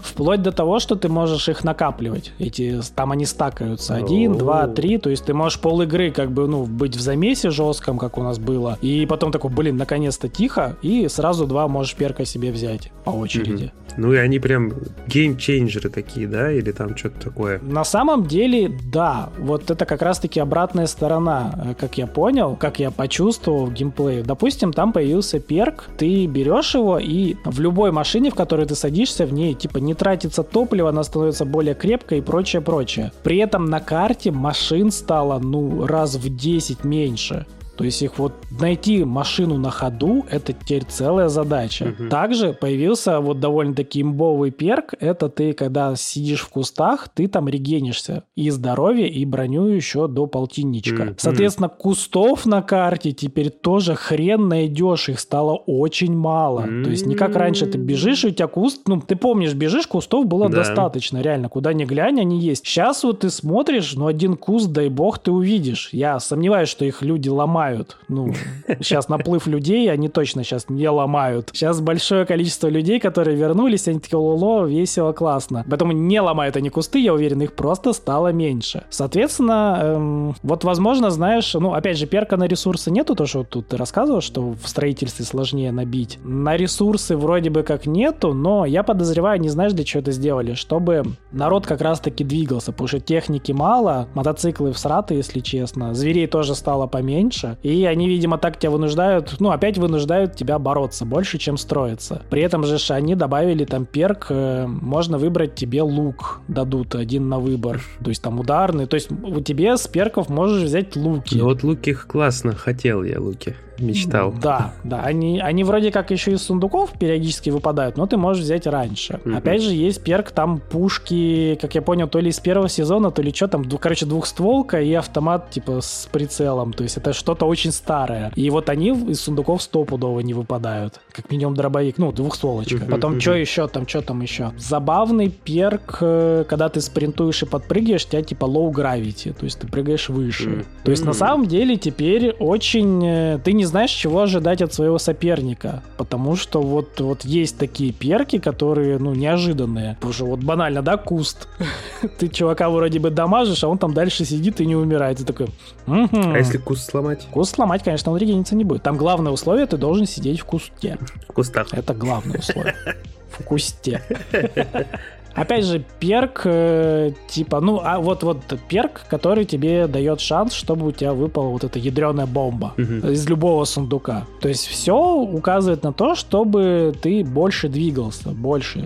вплоть 0.00 0.42
до 0.42 0.52
того, 0.52 0.78
что 0.78 0.96
ты 0.96 1.08
можешь 1.08 1.48
их 1.48 1.64
накапливать. 1.64 2.32
Эти, 2.38 2.80
там 2.94 3.12
они 3.12 3.26
стакаются. 3.26 3.94
Один, 3.94 4.36
два, 4.36 4.66
три. 4.66 4.98
То 4.98 5.10
есть 5.10 5.24
ты 5.24 5.34
можешь 5.34 5.58
пол 5.58 5.82
игры 5.82 6.10
как 6.10 6.30
бы, 6.32 6.46
ну, 6.46 6.64
быть 6.64 6.96
в 6.96 7.00
замесе 7.00 7.50
жестком, 7.50 7.98
как 7.98 8.18
у 8.18 8.22
нас 8.22 8.38
было. 8.38 8.78
И 8.80 9.06
потом 9.06 9.32
такой, 9.32 9.50
блин, 9.50 9.76
наконец-то 9.76 10.28
тихо. 10.28 10.76
И 10.82 11.08
сразу 11.08 11.46
два 11.46 11.68
можешь 11.68 11.94
перка 11.94 12.24
себе 12.24 12.50
взять 12.52 12.92
по 13.04 13.10
очереди. 13.10 13.72
Ну 13.96 14.12
и 14.12 14.16
они 14.16 14.38
прям 14.38 14.72
геймчейнджеры 15.06 15.88
такие, 15.88 16.26
да? 16.26 16.50
Или 16.50 16.72
там 16.72 16.96
что-то 16.96 17.20
такое? 17.20 17.60
На 17.60 17.84
самом 17.84 18.26
деле, 18.26 18.76
да. 18.90 19.30
Вот 19.38 19.70
это 19.70 19.84
как 19.86 20.02
раз-таки 20.02 20.40
обратная 20.40 20.86
сторона, 20.86 21.03
э, 21.08 21.74
как 21.74 21.98
я 21.98 22.06
понял, 22.06 22.56
как 22.56 22.78
я 22.78 22.90
почувствовал 22.90 23.66
в 23.66 23.72
геймплее. 23.72 24.22
Допустим, 24.22 24.72
там 24.72 24.92
появился 24.92 25.40
перк, 25.40 25.88
ты 25.96 26.26
берешь 26.26 26.74
его 26.74 26.98
и 26.98 27.36
в 27.44 27.60
любой 27.60 27.92
машине, 27.92 28.30
в 28.30 28.34
которой 28.34 28.66
ты 28.66 28.74
садишься, 28.74 29.26
в 29.26 29.32
ней 29.32 29.54
типа 29.54 29.78
не 29.78 29.94
тратится 29.94 30.42
топливо, 30.42 30.90
она 30.90 31.02
становится 31.04 31.44
более 31.44 31.74
крепкой 31.74 32.18
и 32.18 32.22
прочее, 32.22 32.62
прочее. 32.62 33.12
При 33.22 33.38
этом 33.38 33.66
на 33.66 33.80
карте 33.80 34.30
машин 34.30 34.90
стало, 34.90 35.38
ну, 35.38 35.86
раз 35.86 36.16
в 36.16 36.34
10 36.34 36.84
меньше. 36.84 37.46
То 37.76 37.84
есть 37.84 38.02
их 38.02 38.18
вот 38.18 38.32
найти 38.50 39.04
машину 39.04 39.58
на 39.58 39.70
ходу, 39.70 40.24
это 40.30 40.52
теперь 40.52 40.84
целая 40.84 41.28
задача. 41.28 41.94
Угу. 41.98 42.08
Также 42.08 42.52
появился 42.52 43.20
вот 43.20 43.40
довольно-таки 43.40 44.02
имбовый 44.02 44.50
перк, 44.50 44.94
это 45.00 45.28
ты, 45.28 45.52
когда 45.52 45.94
сидишь 45.96 46.42
в 46.42 46.48
кустах, 46.48 47.08
ты 47.08 47.26
там 47.28 47.48
регенишься 47.48 48.24
и 48.36 48.50
здоровье, 48.50 49.08
и 49.08 49.24
броню 49.24 49.66
еще 49.66 50.08
до 50.08 50.26
полтинничка. 50.26 51.02
Угу. 51.02 51.14
Соответственно, 51.18 51.68
кустов 51.68 52.46
на 52.46 52.62
карте 52.62 53.12
теперь 53.12 53.50
тоже 53.50 53.94
хрен 53.94 54.48
найдешь, 54.48 55.08
их 55.08 55.20
стало 55.20 55.54
очень 55.54 56.16
мало. 56.16 56.60
Угу. 56.60 56.84
То 56.84 56.90
есть 56.90 57.06
не 57.06 57.14
как 57.14 57.36
раньше 57.36 57.66
ты 57.66 57.78
бежишь, 57.78 58.24
и 58.24 58.28
у 58.28 58.30
тебя 58.30 58.46
куст, 58.46 58.82
ну 58.86 59.00
ты 59.00 59.16
помнишь, 59.16 59.54
бежишь, 59.54 59.86
кустов 59.86 60.26
было 60.26 60.48
да. 60.48 60.58
достаточно, 60.58 61.20
реально, 61.20 61.48
куда 61.48 61.72
ни 61.72 61.84
глянь, 61.84 62.20
они 62.20 62.38
есть. 62.40 62.66
Сейчас 62.66 63.04
вот 63.04 63.20
ты 63.20 63.30
смотришь, 63.30 63.94
ну 63.94 64.06
один 64.06 64.36
куст, 64.36 64.68
дай 64.68 64.88
бог, 64.88 65.18
ты 65.18 65.32
увидишь. 65.32 65.88
Я 65.92 66.20
сомневаюсь, 66.20 66.68
что 66.68 66.84
их 66.84 67.02
люди 67.02 67.28
ломают. 67.28 67.63
Ну, 68.08 68.32
сейчас 68.80 69.08
наплыв 69.08 69.46
людей, 69.46 69.90
они 69.90 70.08
точно 70.08 70.44
сейчас 70.44 70.68
не 70.68 70.88
ломают. 70.88 71.50
Сейчас 71.52 71.80
большое 71.80 72.26
количество 72.26 72.68
людей, 72.68 73.00
которые 73.00 73.36
вернулись, 73.36 73.88
они 73.88 74.00
такие, 74.00 74.18
лоло, 74.18 74.66
весело, 74.66 75.12
классно. 75.12 75.64
Поэтому 75.68 75.92
не 75.92 76.20
ломают 76.20 76.56
они 76.56 76.70
кусты, 76.70 76.98
я 76.98 77.14
уверен, 77.14 77.42
их 77.42 77.54
просто 77.54 77.92
стало 77.92 78.32
меньше. 78.32 78.84
Соответственно, 78.90 79.78
эм, 79.82 80.36
вот, 80.42 80.64
возможно, 80.64 81.10
знаешь, 81.10 81.54
ну, 81.54 81.74
опять 81.74 81.98
же, 81.98 82.06
перка 82.06 82.36
на 82.36 82.44
ресурсы 82.44 82.90
нету, 82.90 83.14
то, 83.14 83.26
что 83.26 83.44
тут 83.44 83.68
ты 83.68 83.76
рассказывал, 83.76 84.20
что 84.20 84.50
в 84.50 84.68
строительстве 84.68 85.24
сложнее 85.24 85.72
набить. 85.72 86.18
На 86.24 86.56
ресурсы 86.56 87.16
вроде 87.16 87.50
бы 87.50 87.62
как 87.62 87.86
нету, 87.86 88.32
но 88.34 88.64
я 88.64 88.82
подозреваю, 88.82 89.40
не 89.40 89.48
знаешь, 89.48 89.72
для 89.72 89.84
чего 89.84 90.00
это 90.00 90.12
сделали, 90.12 90.54
чтобы 90.54 91.04
народ 91.32 91.66
как 91.66 91.80
раз-таки 91.80 92.24
двигался, 92.24 92.72
потому 92.72 92.88
что 92.88 93.00
техники 93.00 93.52
мало, 93.52 94.08
мотоциклы 94.14 94.72
всраты, 94.72 95.14
если 95.14 95.40
честно, 95.40 95.94
зверей 95.94 96.26
тоже 96.26 96.54
стало 96.54 96.86
поменьше, 96.86 97.53
и 97.62 97.84
они, 97.84 98.08
видимо, 98.08 98.38
так 98.38 98.58
тебя 98.58 98.70
вынуждают, 98.70 99.36
ну, 99.40 99.50
опять 99.50 99.78
вынуждают 99.78 100.36
тебя 100.36 100.58
бороться 100.58 101.04
больше, 101.04 101.38
чем 101.38 101.56
строиться. 101.56 102.22
При 102.30 102.42
этом 102.42 102.64
же 102.64 102.78
они 102.92 103.14
добавили 103.14 103.64
там 103.64 103.86
перк, 103.86 104.26
э, 104.30 104.66
можно 104.66 105.18
выбрать 105.18 105.54
тебе 105.54 105.82
лук, 105.82 106.40
дадут 106.48 106.94
один 106.94 107.28
на 107.28 107.38
выбор, 107.38 107.80
то 108.02 108.10
есть 108.10 108.22
там 108.22 108.40
ударный, 108.40 108.86
то 108.86 108.94
есть 108.94 109.10
у 109.10 109.40
тебе 109.40 109.76
с 109.76 109.86
перков 109.86 110.28
можешь 110.28 110.62
взять 110.62 110.96
луки. 110.96 111.38
Ну 111.38 111.44
вот 111.44 111.62
луки 111.62 111.94
классно, 111.94 112.54
хотел 112.54 113.02
я 113.02 113.20
луки 113.20 113.56
мечтал. 113.78 114.32
Да, 114.32 114.72
да. 114.84 115.00
Они, 115.00 115.40
они 115.40 115.64
вроде 115.64 115.90
как 115.90 116.10
еще 116.10 116.32
из 116.32 116.42
сундуков 116.42 116.92
периодически 116.98 117.50
выпадают, 117.50 117.96
но 117.96 118.06
ты 118.06 118.16
можешь 118.16 118.42
взять 118.42 118.66
раньше. 118.66 119.20
Mm-hmm. 119.24 119.36
Опять 119.36 119.62
же, 119.62 119.72
есть 119.72 120.02
перк, 120.02 120.30
там 120.30 120.58
пушки, 120.58 121.58
как 121.60 121.74
я 121.74 121.82
понял, 121.82 122.08
то 122.08 122.20
ли 122.20 122.30
из 122.30 122.40
первого 122.40 122.68
сезона, 122.68 123.10
то 123.10 123.22
ли 123.22 123.32
что 123.32 123.48
там, 123.48 123.64
короче, 123.64 124.06
двухстволка 124.06 124.80
и 124.80 124.92
автомат 124.94 125.50
типа 125.50 125.80
с 125.80 126.08
прицелом. 126.10 126.72
То 126.72 126.84
есть 126.84 126.96
это 126.96 127.12
что-то 127.12 127.46
очень 127.46 127.72
старое. 127.72 128.32
И 128.34 128.48
вот 128.50 128.68
они 128.68 128.90
из 128.90 129.20
сундуков 129.20 129.62
стопудово 129.62 130.20
не 130.20 130.34
выпадают. 130.34 131.00
Как 131.12 131.30
минимум 131.30 131.54
дробовик, 131.54 131.98
ну, 131.98 132.12
двухстволочка. 132.12 132.76
Mm-hmm. 132.76 132.90
Потом 132.90 133.20
что 133.20 133.34
еще 133.34 133.68
там, 133.68 133.86
что 133.86 134.02
там 134.02 134.20
еще? 134.20 134.52
Забавный 134.58 135.30
перк, 135.30 135.98
э, 136.00 136.44
когда 136.48 136.68
ты 136.68 136.80
спринтуешь 136.80 137.42
и 137.42 137.46
подпрыгиваешь, 137.46 138.04
у 138.06 138.08
тебя 138.08 138.22
типа 138.22 138.44
low 138.44 138.70
gravity, 138.70 139.32
то 139.32 139.44
есть 139.44 139.58
ты 139.58 139.66
прыгаешь 139.66 140.08
выше. 140.08 140.50
Mm-hmm. 140.50 140.66
То 140.84 140.90
есть 140.90 141.04
на 141.04 141.12
самом 141.12 141.46
деле 141.46 141.76
теперь 141.76 142.30
очень... 142.38 143.04
Э, 143.04 143.38
ты 143.42 143.52
не 143.52 143.63
не 143.64 143.68
знаешь, 143.68 143.90
чего 143.90 144.20
ожидать 144.20 144.60
от 144.60 144.74
своего 144.74 144.98
соперника. 144.98 145.82
Потому 145.96 146.36
что 146.36 146.60
вот, 146.60 147.00
вот 147.00 147.24
есть 147.24 147.56
такие 147.56 147.92
перки, 147.92 148.38
которые, 148.38 148.98
ну, 148.98 149.14
неожиданные. 149.14 149.96
Что 150.12 150.26
вот 150.26 150.40
банально, 150.40 150.82
да, 150.82 150.98
куст. 150.98 151.48
Ты 152.18 152.28
чувака 152.28 152.68
вроде 152.68 152.98
бы 152.98 153.10
дамажишь, 153.10 153.64
а 153.64 153.68
он 153.68 153.78
там 153.78 153.94
дальше 153.94 154.26
сидит 154.26 154.60
и 154.60 154.66
не 154.66 154.76
умирает. 154.76 155.18
Ты 155.18 155.24
такой... 155.24 155.46
А 155.86 156.36
если 156.36 156.58
куст 156.58 156.90
сломать? 156.90 157.26
Куст 157.30 157.54
сломать, 157.54 157.82
конечно, 157.82 158.12
он 158.12 158.18
регениться 158.18 158.54
не 158.54 158.64
будет. 158.64 158.82
Там 158.82 158.98
главное 158.98 159.32
условие, 159.32 159.66
ты 159.66 159.78
должен 159.78 160.06
сидеть 160.06 160.40
в 160.40 160.44
кусте. 160.44 160.98
В 161.26 161.32
кустах. 161.32 161.72
Это 161.72 161.94
главное 161.94 162.38
условие. 162.38 162.74
В 163.30 163.42
кусте. 163.42 164.00
Опять 165.34 165.64
же, 165.64 165.84
перк, 165.98 166.42
э, 166.44 167.12
типа, 167.28 167.60
ну, 167.60 167.80
а 167.82 167.98
вот 167.98 168.22
вот 168.22 168.38
перк, 168.68 169.02
который 169.08 169.44
тебе 169.44 169.86
дает 169.86 170.20
шанс, 170.20 170.52
чтобы 170.52 170.86
у 170.88 170.92
тебя 170.92 171.12
выпала 171.12 171.48
вот 171.48 171.64
эта 171.64 171.78
ядреная 171.78 172.26
бомба 172.26 172.74
угу. 172.78 173.08
из 173.08 173.28
любого 173.28 173.64
сундука. 173.64 174.26
То 174.40 174.48
есть 174.48 174.66
все 174.66 174.96
указывает 174.96 175.82
на 175.82 175.92
то, 175.92 176.14
чтобы 176.14 176.94
ты 177.00 177.24
больше 177.24 177.68
двигался, 177.68 178.30
больше 178.30 178.84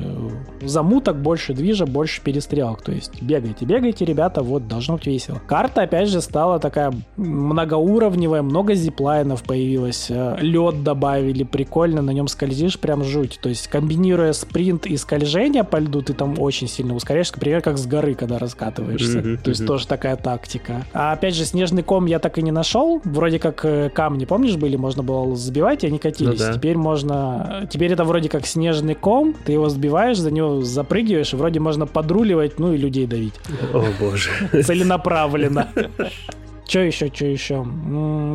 замуток, 0.62 1.20
больше 1.20 1.52
движа, 1.52 1.86
больше 1.86 2.22
перестрелок. 2.22 2.82
То 2.82 2.92
есть 2.92 3.22
бегайте, 3.22 3.66
бегайте, 3.66 4.04
ребята, 4.04 4.42
вот, 4.42 4.68
должно 4.68 4.96
быть 4.96 5.06
весело. 5.06 5.40
Карта, 5.46 5.82
опять 5.82 6.08
же, 6.08 6.20
стала 6.20 6.58
такая 6.58 6.92
многоуровневая, 7.16 8.42
много 8.42 8.74
зиплайнов 8.74 9.42
появилось, 9.42 10.06
э, 10.08 10.36
лед 10.40 10.82
добавили, 10.82 11.44
прикольно, 11.44 12.00
на 12.00 12.10
нем 12.10 12.28
скользишь, 12.28 12.78
прям 12.78 13.04
жуть. 13.04 13.38
То 13.42 13.50
есть 13.50 13.68
комбинируя 13.68 14.32
спринт 14.32 14.86
и 14.86 14.96
скольжение 14.96 15.64
по 15.64 15.76
льду, 15.78 16.02
ты 16.02 16.14
там 16.14 16.38
очень 16.38 16.68
сильно 16.68 16.95
ускоряешься, 16.95 17.35
например, 17.35 17.61
как 17.61 17.78
с 17.78 17.87
горы, 17.87 18.14
когда 18.14 18.38
раскатываешься. 18.38 19.18
Mm-hmm, 19.18 19.37
То 19.38 19.50
есть 19.50 19.62
mm-hmm. 19.62 19.66
тоже 19.66 19.87
такая 19.87 20.16
тактика. 20.16 20.85
А 20.92 21.12
опять 21.12 21.35
же, 21.35 21.45
снежный 21.45 21.83
ком 21.83 22.07
я 22.07 22.18
так 22.18 22.38
и 22.38 22.42
не 22.42 22.50
нашел. 22.50 23.00
Вроде 23.04 23.38
как 23.38 23.64
э, 23.64 23.90
камни, 23.90 24.25
помнишь, 24.25 24.57
были, 24.57 24.76
можно 24.76 25.02
было 25.02 25.35
сбивать, 25.37 25.85
и 25.85 25.88
они 25.88 25.99
катились. 25.99 26.40
Ну, 26.40 26.47
да. 26.47 26.52
Теперь 26.54 26.76
можно... 26.76 27.68
Теперь 27.71 27.92
это 27.92 28.04
вроде 28.04 28.28
как 28.28 28.47
снежный 28.47 28.95
ком, 28.95 29.35
ты 29.45 29.52
его 29.52 29.68
сбиваешь, 29.68 30.18
за 30.18 30.30
него 30.30 30.62
запрыгиваешь, 30.62 31.33
и 31.33 31.37
вроде 31.37 31.61
можно 31.61 31.87
подруливать, 31.87 32.59
ну 32.59 32.73
и 32.73 32.76
людей 32.76 33.07
давить. 33.07 33.35
О, 33.73 33.85
боже. 34.00 34.30
Целенаправленно. 34.62 35.68
Что 36.68 36.80
еще, 36.80 37.07
что 37.07 37.25
еще? 37.25 37.66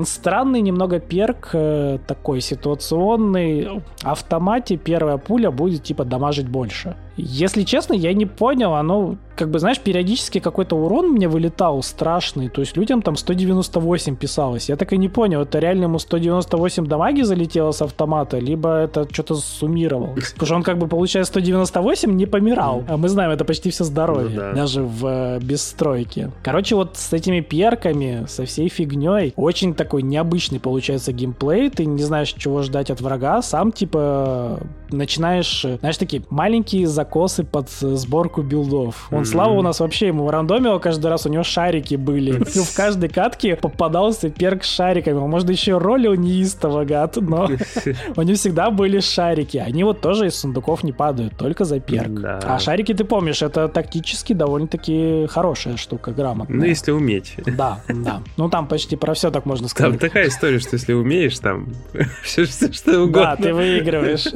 Странный 0.06 0.62
немного 0.62 1.00
перк, 1.00 1.50
э, 1.54 2.00
такой 2.08 2.42
ситуационный. 2.42 3.84
Автомате 4.02 4.76
первая 4.76 5.18
пуля 5.18 5.52
будет 5.52 5.84
типа 5.84 6.04
дамажить 6.04 6.48
больше. 6.48 6.96
Если 7.15 7.63
честно, 7.63 7.93
я 7.93 8.13
не 8.13 8.25
понял, 8.25 8.74
оно, 8.74 9.17
как 9.36 9.50
бы, 9.51 9.60
знаешь, 9.60 9.79
периодически 9.79 10.39
какой-то 10.39 10.75
урон 10.75 11.10
мне 11.10 11.27
вылетал 11.27 11.84
страшный, 11.84 12.50
то 12.50 12.62
есть 12.62 12.75
людям 12.75 13.01
там 13.01 13.15
198 13.15 14.15
писалось. 14.15 14.70
Я 14.70 14.75
так 14.75 14.93
и 14.93 14.98
не 14.98 15.10
понял, 15.10 15.41
это 15.41 15.60
реально 15.60 15.84
ему 15.84 16.00
198 16.00 16.86
дамаги 16.88 17.22
залетело 17.22 17.72
с 17.72 17.82
автомата, 17.82 18.39
либо 18.39 18.77
это 18.77 19.08
что-то 19.12 19.36
суммировал. 19.36 20.15
Потому 20.34 20.46
что 20.46 20.55
он 20.55 20.63
как 20.63 20.77
бы, 20.77 20.88
получая 20.88 21.24
198, 21.24 22.15
не 22.15 22.25
помирал. 22.25 22.84
А 22.88 22.98
мы 22.98 23.10
знаем, 23.10 23.32
это 23.32 23.46
почти 23.46 23.70
все 23.70 23.84
здоровье, 23.84 24.29
ну, 24.29 24.36
да. 24.36 24.53
даже 24.53 24.82
в 24.84 25.05
э, 25.05 25.39
бесстройке. 25.39 26.32
Короче, 26.41 26.75
вот 26.75 26.98
с 26.98 27.13
этими 27.13 27.41
перками, 27.41 28.25
со 28.27 28.46
всей 28.46 28.70
фигней, 28.70 29.34
очень 29.36 29.75
такой 29.75 30.01
необычный 30.01 30.60
получается 30.60 31.12
геймплей, 31.12 31.70
ты 31.70 31.86
не 31.86 32.03
знаешь, 32.03 32.34
чего 32.34 32.63
ждать 32.63 32.89
от 32.89 33.01
врага, 33.01 33.41
сам 33.41 33.72
типа 33.72 34.60
начинаешь, 34.93 35.65
знаешь, 35.79 35.98
такие 35.98 36.24
маленькие 36.29 36.88
закосы 37.04 37.44
под 37.44 37.70
сборку 37.70 38.42
билдов. 38.42 39.08
Он, 39.12 39.22
mm-hmm. 39.22 39.26
Слава, 39.26 39.54
у 39.54 39.62
нас 39.62 39.80
вообще 39.80 40.08
ему 40.08 40.30
рандомил 40.32 40.80
каждый 40.80 41.08
раз, 41.08 41.26
у 41.26 41.30
него 41.30 41.44
шарики 41.44 41.96
были. 41.96 42.40
И 42.56 42.60
в 42.64 42.76
каждой 42.76 43.10
катке 43.10 43.56
попадался 43.56 44.30
перк 44.30 44.64
с 44.64 44.70
шариками. 44.70 45.18
Он, 45.18 45.30
может, 45.30 45.50
еще 45.50 45.78
ролил 45.78 46.16
неистово, 46.16 46.86
гад, 46.86 47.18
но 47.18 47.50
у 48.16 48.22
него 48.22 48.36
всегда 48.36 48.72
были 48.72 49.00
шарики. 49.00 49.58
Они 49.58 49.84
вот 49.84 50.02
тоже 50.02 50.28
из 50.28 50.36
сундуков 50.36 50.84
не 50.84 50.94
падают, 50.94 51.36
только 51.38 51.66
за 51.66 51.80
перк. 51.80 52.12
А 52.24 52.60
шарики, 52.60 52.94
ты 52.94 53.04
помнишь, 53.04 53.42
это 53.42 53.68
тактически 53.68 54.34
довольно-таки 54.34 55.28
хорошая 55.30 55.78
штука, 55.78 56.12
грамотная. 56.12 56.58
Ну, 56.58 56.66
если 56.66 56.92
уметь. 56.92 57.36
Да, 57.46 57.82
да. 57.90 58.22
Ну, 58.38 58.50
там 58.50 58.68
почти 58.68 58.96
про 58.96 59.14
все 59.14 59.30
так 59.30 59.46
можно 59.46 59.68
сказать. 59.68 60.00
Там 60.00 60.00
такая 60.00 60.28
история, 60.30 60.60
что 60.60 60.76
если 60.76 60.94
умеешь, 60.94 61.38
там 61.40 61.68
все, 62.24 62.46
что 62.46 63.04
угодно. 63.04 63.24
Да, 63.24 63.36
ты 63.36 63.54
выигрываешь. 63.54 64.28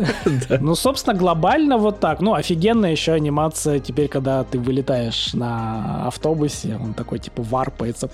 Ну, 0.60 0.76
собственно, 0.76 1.18
глобально 1.18 1.78
вот 1.78 2.00
так. 2.00 2.20
Ну, 2.20 2.34
офигенная 2.58 2.92
еще 2.92 3.14
анимация 3.14 3.80
теперь, 3.80 4.08
когда 4.08 4.44
ты 4.44 4.58
вылетаешь 4.58 5.34
на 5.34 6.08
автобусе, 6.08 6.80
он 6.82 6.96
такой 6.96 7.20
типа 7.20 7.44
варпается. 7.44 8.10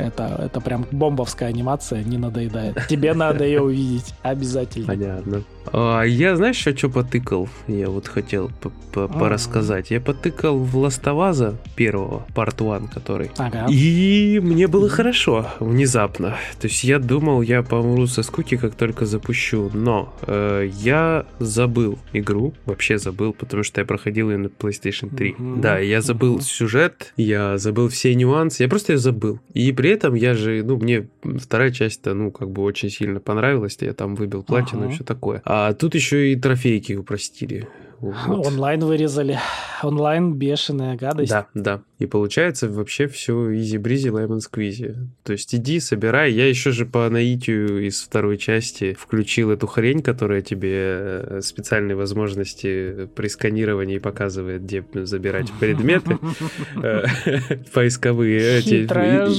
Это, 0.00 0.40
это 0.44 0.60
прям 0.60 0.86
бомбовская 0.90 1.48
анимация, 1.48 2.02
не 2.02 2.18
надоедает. 2.18 2.86
Тебе 2.88 3.14
надо 3.14 3.44
ее 3.44 3.62
увидеть 3.62 4.14
обязательно. 4.22 4.86
Понятно. 4.86 5.42
А, 5.72 6.02
я, 6.02 6.36
знаешь, 6.36 6.56
еще 6.56 6.76
что 6.76 6.88
потыкал? 6.88 7.48
Я 7.68 7.88
вот 7.88 8.08
хотел 8.08 8.50
порассказать. 8.92 9.90
Я 9.90 10.00
потыкал 10.00 10.58
в 10.58 10.76
Ластоваза 10.76 11.56
первого, 11.76 12.26
Part 12.34 12.58
One, 12.58 12.92
который. 12.92 13.30
Ага. 13.38 13.66
И 13.70 14.40
мне 14.42 14.66
было 14.66 14.88
хорошо, 14.88 15.46
внезапно. 15.60 16.36
То 16.60 16.66
есть 16.66 16.84
я 16.84 16.98
думал, 16.98 17.42
я 17.42 17.62
помру 17.62 18.06
со 18.06 18.22
скуки, 18.22 18.56
как 18.56 18.74
только 18.74 19.06
запущу. 19.06 19.70
Но 19.74 20.12
э, 20.26 20.68
я 20.72 21.26
забыл 21.38 21.98
игру, 22.12 22.54
вообще 22.66 22.98
забыл, 22.98 23.32
потому 23.32 23.62
что 23.62 23.80
я 23.80 23.84
проходил 23.84 24.30
ее 24.30 24.38
на 24.38 24.46
PlayStation 24.46 25.14
3. 25.14 25.30
Mm-hmm. 25.30 25.60
Да, 25.60 25.78
я 25.78 26.00
забыл 26.00 26.38
mm-hmm. 26.38 26.42
сюжет, 26.42 27.12
я 27.16 27.58
забыл 27.58 27.88
все 27.88 28.14
нюансы, 28.14 28.62
я 28.62 28.68
просто 28.68 28.94
ее 28.94 28.98
забыл. 28.98 29.38
И 29.54 29.72
при 29.72 29.89
этом 29.92 30.14
я 30.14 30.34
же, 30.34 30.62
ну, 30.64 30.76
мне 30.76 31.08
вторая 31.22 31.70
часть-то, 31.70 32.14
ну, 32.14 32.30
как 32.30 32.50
бы 32.50 32.62
очень 32.62 32.90
сильно 32.90 33.20
понравилась, 33.20 33.76
я 33.80 33.92
там 33.92 34.14
выбил 34.14 34.42
платину 34.42 34.86
uh-huh. 34.86 34.90
и 34.90 34.94
все 34.94 35.04
такое. 35.04 35.42
А 35.44 35.72
тут 35.74 35.94
еще 35.94 36.32
и 36.32 36.36
трофейки 36.36 36.94
упростили. 36.94 37.68
Вот. 38.00 38.46
Онлайн 38.46 38.80
вырезали. 38.80 39.38
онлайн 39.82 40.34
бешеная 40.34 40.96
гадость. 40.96 41.30
Да, 41.30 41.46
да. 41.54 41.82
И 42.00 42.06
получается 42.06 42.66
вообще 42.68 43.06
все 43.08 43.54
easy-breezy, 43.54 44.08
lemon 44.08 44.40
squeezy. 44.40 44.96
То 45.22 45.32
есть 45.32 45.54
иди, 45.54 45.80
собирай. 45.80 46.32
Я 46.32 46.48
еще 46.48 46.72
же 46.72 46.86
по 46.86 47.08
наитию 47.10 47.86
из 47.86 48.00
второй 48.00 48.38
части 48.38 48.96
включил 48.98 49.50
эту 49.50 49.66
хрень, 49.66 50.00
которая 50.02 50.40
тебе 50.40 50.70
э, 50.72 51.40
специальные 51.42 51.96
возможности 51.96 53.06
при 53.14 53.28
сканировании 53.28 53.98
показывает, 53.98 54.62
где 54.62 54.82
забирать 54.94 55.52
предметы 55.60 56.16
э, 56.82 57.04
поисковые 57.74 58.60
эти 58.60 58.86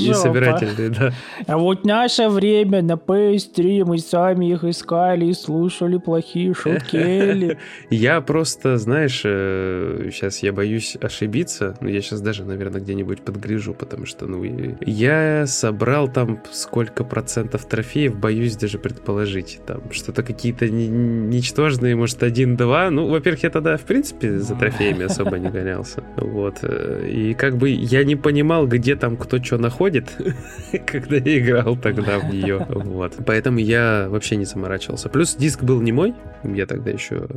и 0.10 0.14
собирательные, 0.14 0.90
да. 0.90 1.14
А 1.48 1.58
вот 1.58 1.84
наше 1.84 2.30
время 2.30 2.84
на 2.84 2.94
PS3 2.94 3.86
мы 3.86 3.98
сами 3.98 4.52
их 4.52 4.64
искали 4.64 5.26
и 5.26 5.34
слушали 5.34 5.98
плохие 5.98 6.54
шутки. 6.54 7.58
Я 7.90 8.22
просто, 8.22 8.78
знаешь, 8.78 9.22
сейчас 9.22 10.44
э, 10.44 10.46
я 10.46 10.54
боюсь 10.54 10.96
ошибиться, 11.02 11.76
но 11.82 11.90
я 11.90 12.02
сейчас 12.02 12.22
даже 12.22 12.44
наверное, 12.52 12.82
где-нибудь 12.82 13.22
подгляжу, 13.22 13.74
потому 13.74 14.06
что, 14.06 14.28
ну, 14.28 14.44
я 14.82 15.46
собрал 15.48 16.08
там 16.08 16.42
сколько 16.52 17.04
процентов 17.04 17.66
трофеев, 17.66 18.16
боюсь 18.16 18.56
даже 18.56 18.78
предположить. 18.78 19.60
Там 19.66 19.92
что-то 19.92 20.24
какие-то 20.24 20.70
ничтожные, 20.70 21.96
может, 21.96 22.24
один-два. 22.24 22.90
Ну, 22.90 23.08
во-первых, 23.08 23.44
я 23.44 23.50
тогда, 23.50 23.78
в 23.78 23.82
принципе, 23.82 24.38
за 24.40 24.56
трофеями 24.56 25.06
особо 25.06 25.38
не 25.40 25.50
гонялся. 25.50 26.04
Вот. 26.32 26.64
И 26.64 27.34
как 27.34 27.58
бы 27.58 27.70
я 27.70 28.04
не 28.04 28.16
понимал, 28.16 28.68
где 28.68 28.96
там 28.96 29.18
кто 29.18 29.44
что 29.44 29.58
находит, 29.58 30.12
когда 30.86 31.18
я 31.18 31.40
играл 31.40 31.76
тогда 31.76 32.20
в 32.20 32.34
нее. 32.34 32.66
Вот. 32.70 33.14
Поэтому 33.26 33.60
я 33.60 34.08
вообще 34.10 34.36
не 34.38 34.46
заморачивался. 34.46 35.10
Плюс 35.10 35.36
диск 35.36 35.64
был 35.64 35.82
не 35.82 35.92
мой, 35.92 36.14
я 36.44 36.66
тогда 36.66 36.92
еще 36.92 37.28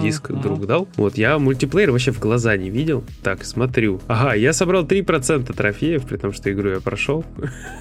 диск 0.00 0.30
друг 0.30 0.66
дал. 0.66 0.88
Вот, 0.96 1.18
я 1.18 1.38
мультиплеер 1.38 1.90
вообще 1.90 2.12
в 2.12 2.20
глаза 2.20 2.56
не 2.56 2.70
видел. 2.70 3.04
Так, 3.22 3.44
смотрю. 3.44 4.00
Ага, 4.06 4.34
я 4.34 4.52
собрал 4.56 4.84
3% 4.84 5.54
трофеев, 5.54 6.04
при 6.04 6.16
том, 6.16 6.32
что 6.32 6.50
игру 6.52 6.70
я 6.70 6.80
прошел. 6.80 7.24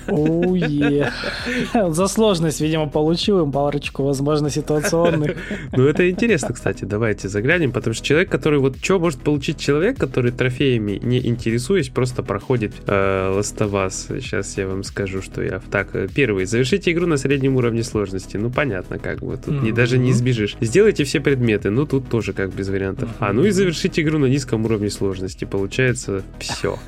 Оуе. 0.08 1.12
За 1.90 2.08
сложность, 2.08 2.62
видимо, 2.62 2.88
получил 2.88 3.42
им 3.42 3.52
парочку, 3.52 4.04
возможно, 4.04 4.50
ситуационных. 4.50 5.36
Ну, 5.72 5.86
это 5.86 6.10
интересно, 6.10 6.54
кстати, 6.54 6.86
давайте 6.86 7.30
заглянем, 7.30 7.72
потому 7.72 7.94
что 7.94 8.06
человек, 8.06 8.30
который 8.30 8.60
вот 8.60 8.78
что 8.82 9.00
может 9.00 9.20
получить 9.22 9.60
человек, 9.60 9.98
который 9.98 10.32
трофеями 10.32 11.00
не 11.02 11.26
интересуясь, 11.26 11.90
просто 11.90 12.24
проходит 12.24 12.74
э, 12.88 12.92
Last 12.92 13.58
of 13.58 13.72
Us. 13.72 14.20
Сейчас 14.22 14.58
я 14.58 14.68
вам 14.68 14.84
скажу, 14.84 15.22
что 15.22 15.42
я... 15.42 15.62
Так, 15.72 15.96
э, 15.96 16.08
первый. 16.14 16.46
Завершите 16.46 16.92
игру 16.92 17.06
на 17.08 17.18
среднем 17.18 17.56
уровне 17.56 17.84
сложности. 17.84 18.38
Ну, 18.38 18.50
понятно, 18.50 19.00
как 19.00 19.20
бы. 19.20 19.38
Тут 19.38 19.56
mm-hmm. 19.56 19.74
даже 19.74 19.98
не 19.98 20.14
сбежишь. 20.14 20.56
Сделайте 20.62 21.04
все 21.04 21.20
предметы. 21.20 21.70
Ну, 21.70 21.86
тут 21.86 22.10
тоже 22.10 22.34
как 22.34 22.54
без 22.54 22.70
вариантов. 22.70 23.10
А, 23.20 23.34
ну 23.34 23.46
и 23.46 23.52
завершите 23.52 24.02
игру 24.02 24.20
на 24.20 24.26
низком 24.26 24.66
уровне 24.66 24.90
сложности. 24.90 25.46
Получается 25.46 26.24
все 26.40 26.65
все. 26.66 26.80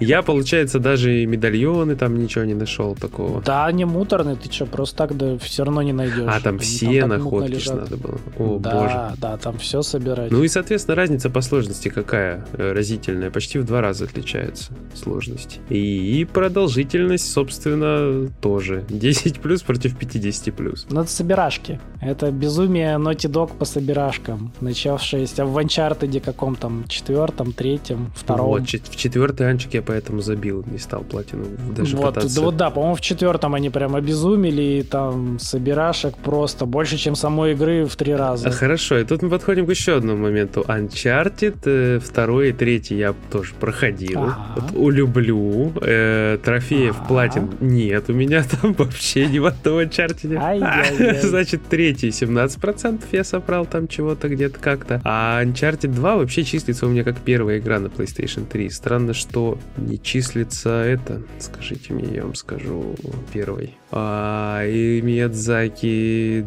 Я, 0.00 0.22
получается, 0.22 0.78
даже 0.78 1.22
и 1.22 1.26
медальоны 1.26 1.96
там 1.96 2.18
ничего 2.18 2.44
не 2.44 2.54
нашел 2.54 2.94
такого. 2.94 3.40
Да, 3.42 3.70
не 3.72 3.84
муторный, 3.84 4.36
ты 4.36 4.52
что, 4.52 4.66
просто 4.66 4.96
так 4.96 5.16
да 5.16 5.38
все 5.38 5.64
равно 5.64 5.82
не 5.82 5.92
найдешь. 5.92 6.28
А 6.28 6.40
там 6.40 6.58
все 6.58 7.00
там 7.00 7.10
находки 7.10 7.68
надо 7.70 7.96
было. 7.96 8.18
О, 8.38 8.58
да, 8.58 8.72
боже. 8.72 9.20
Да, 9.20 9.36
там 9.36 9.58
все 9.58 9.82
собирать. 9.82 10.30
Ну 10.30 10.42
и, 10.42 10.48
соответственно, 10.48 10.96
разница 10.96 11.30
по 11.30 11.40
сложности 11.40 11.88
какая 11.88 12.44
э, 12.52 12.72
разительная. 12.72 13.30
Почти 13.30 13.58
в 13.58 13.64
два 13.64 13.80
раза 13.80 14.04
отличается 14.04 14.72
сложность. 14.94 15.60
И, 15.70 16.20
и 16.20 16.24
продолжительность, 16.24 17.30
собственно, 17.32 18.28
тоже. 18.40 18.84
10 18.88 19.40
плюс 19.40 19.62
против 19.62 19.96
50 19.96 20.54
плюс. 20.54 20.86
Ну, 20.90 21.00
это 21.00 21.10
собирашки. 21.10 21.80
Это 22.00 22.30
безумие 22.30 22.96
Naughty 22.96 23.30
Dog 23.30 23.56
по 23.56 23.64
собирашкам, 23.64 24.52
начавшееся 24.60 25.44
в 25.46 25.56
Uncharted 25.56 26.20
каком 26.20 26.56
там 26.56 26.84
четвертом, 26.88 27.52
третьем, 27.52 28.12
втором. 28.14 28.46
Вот, 28.46 28.66
в 28.78 28.96
четвертый 28.96 29.48
анчик 29.48 29.74
я 29.74 29.82
поэтому 29.82 30.20
забил, 30.20 30.64
не 30.66 30.78
стал 30.78 31.02
платину 31.02 31.44
даже 31.76 31.96
вот, 31.96 32.14
пытаться. 32.14 32.36
Да, 32.36 32.42
вот 32.42 32.56
да, 32.56 32.70
по-моему, 32.70 32.96
в 32.96 33.00
четвертом 33.00 33.54
они 33.54 33.70
прям 33.70 33.94
обезумели, 33.96 34.62
и 34.62 34.82
там 34.82 35.38
собирашек 35.38 36.16
просто 36.16 36.66
больше, 36.66 36.96
чем 36.96 37.14
самой 37.14 37.52
игры 37.52 37.84
в 37.84 37.96
три 37.96 38.14
раза. 38.14 38.48
А, 38.48 38.50
хорошо, 38.50 38.98
и 38.98 39.04
тут 39.04 39.22
мы 39.22 39.30
подходим 39.30 39.66
к 39.66 39.70
еще 39.70 39.96
одному 39.96 40.22
моменту. 40.22 40.64
Uncharted, 40.66 41.58
э, 41.64 42.00
второй 42.00 42.50
и 42.50 42.52
третий 42.52 42.96
я 42.96 43.14
тоже 43.30 43.54
проходил. 43.58 44.22
Ага. 44.22 44.36
Вот, 44.56 44.70
улюблю. 44.74 45.72
Э, 45.80 46.38
трофеев 46.42 46.96
ага. 46.98 47.08
платин 47.08 47.50
нет 47.60 48.04
у 48.08 48.12
меня 48.12 48.44
там 48.60 48.72
вообще 48.74 49.26
ни 49.26 49.38
в 49.38 49.46
одном 49.46 49.80
Uncharted. 49.80 51.20
Значит, 51.22 51.62
третий 51.68 52.08
17% 52.08 53.02
я 53.12 53.24
собрал 53.24 53.66
там 53.66 53.88
чего-то 53.88 54.28
где-то 54.28 54.58
как-то. 54.58 55.00
А 55.04 55.42
Uncharted 55.42 55.88
2 55.88 56.16
вообще 56.16 56.44
числится 56.44 56.86
у 56.86 56.88
меня 56.88 57.04
как 57.04 57.18
первая 57.18 57.58
игра 57.58 57.78
на 57.78 57.86
PlayStation 57.86 58.46
3. 58.54 58.70
Странно, 58.70 59.14
что 59.14 59.58
не 59.76 60.00
числится 60.00 60.84
это. 60.84 61.22
Скажите 61.40 61.92
мне, 61.92 62.14
я 62.14 62.22
вам 62.22 62.36
скажу 62.36 62.94
первый. 63.32 63.74
А, 63.90 64.64
и 64.64 65.02
Миядзаки 65.02 66.44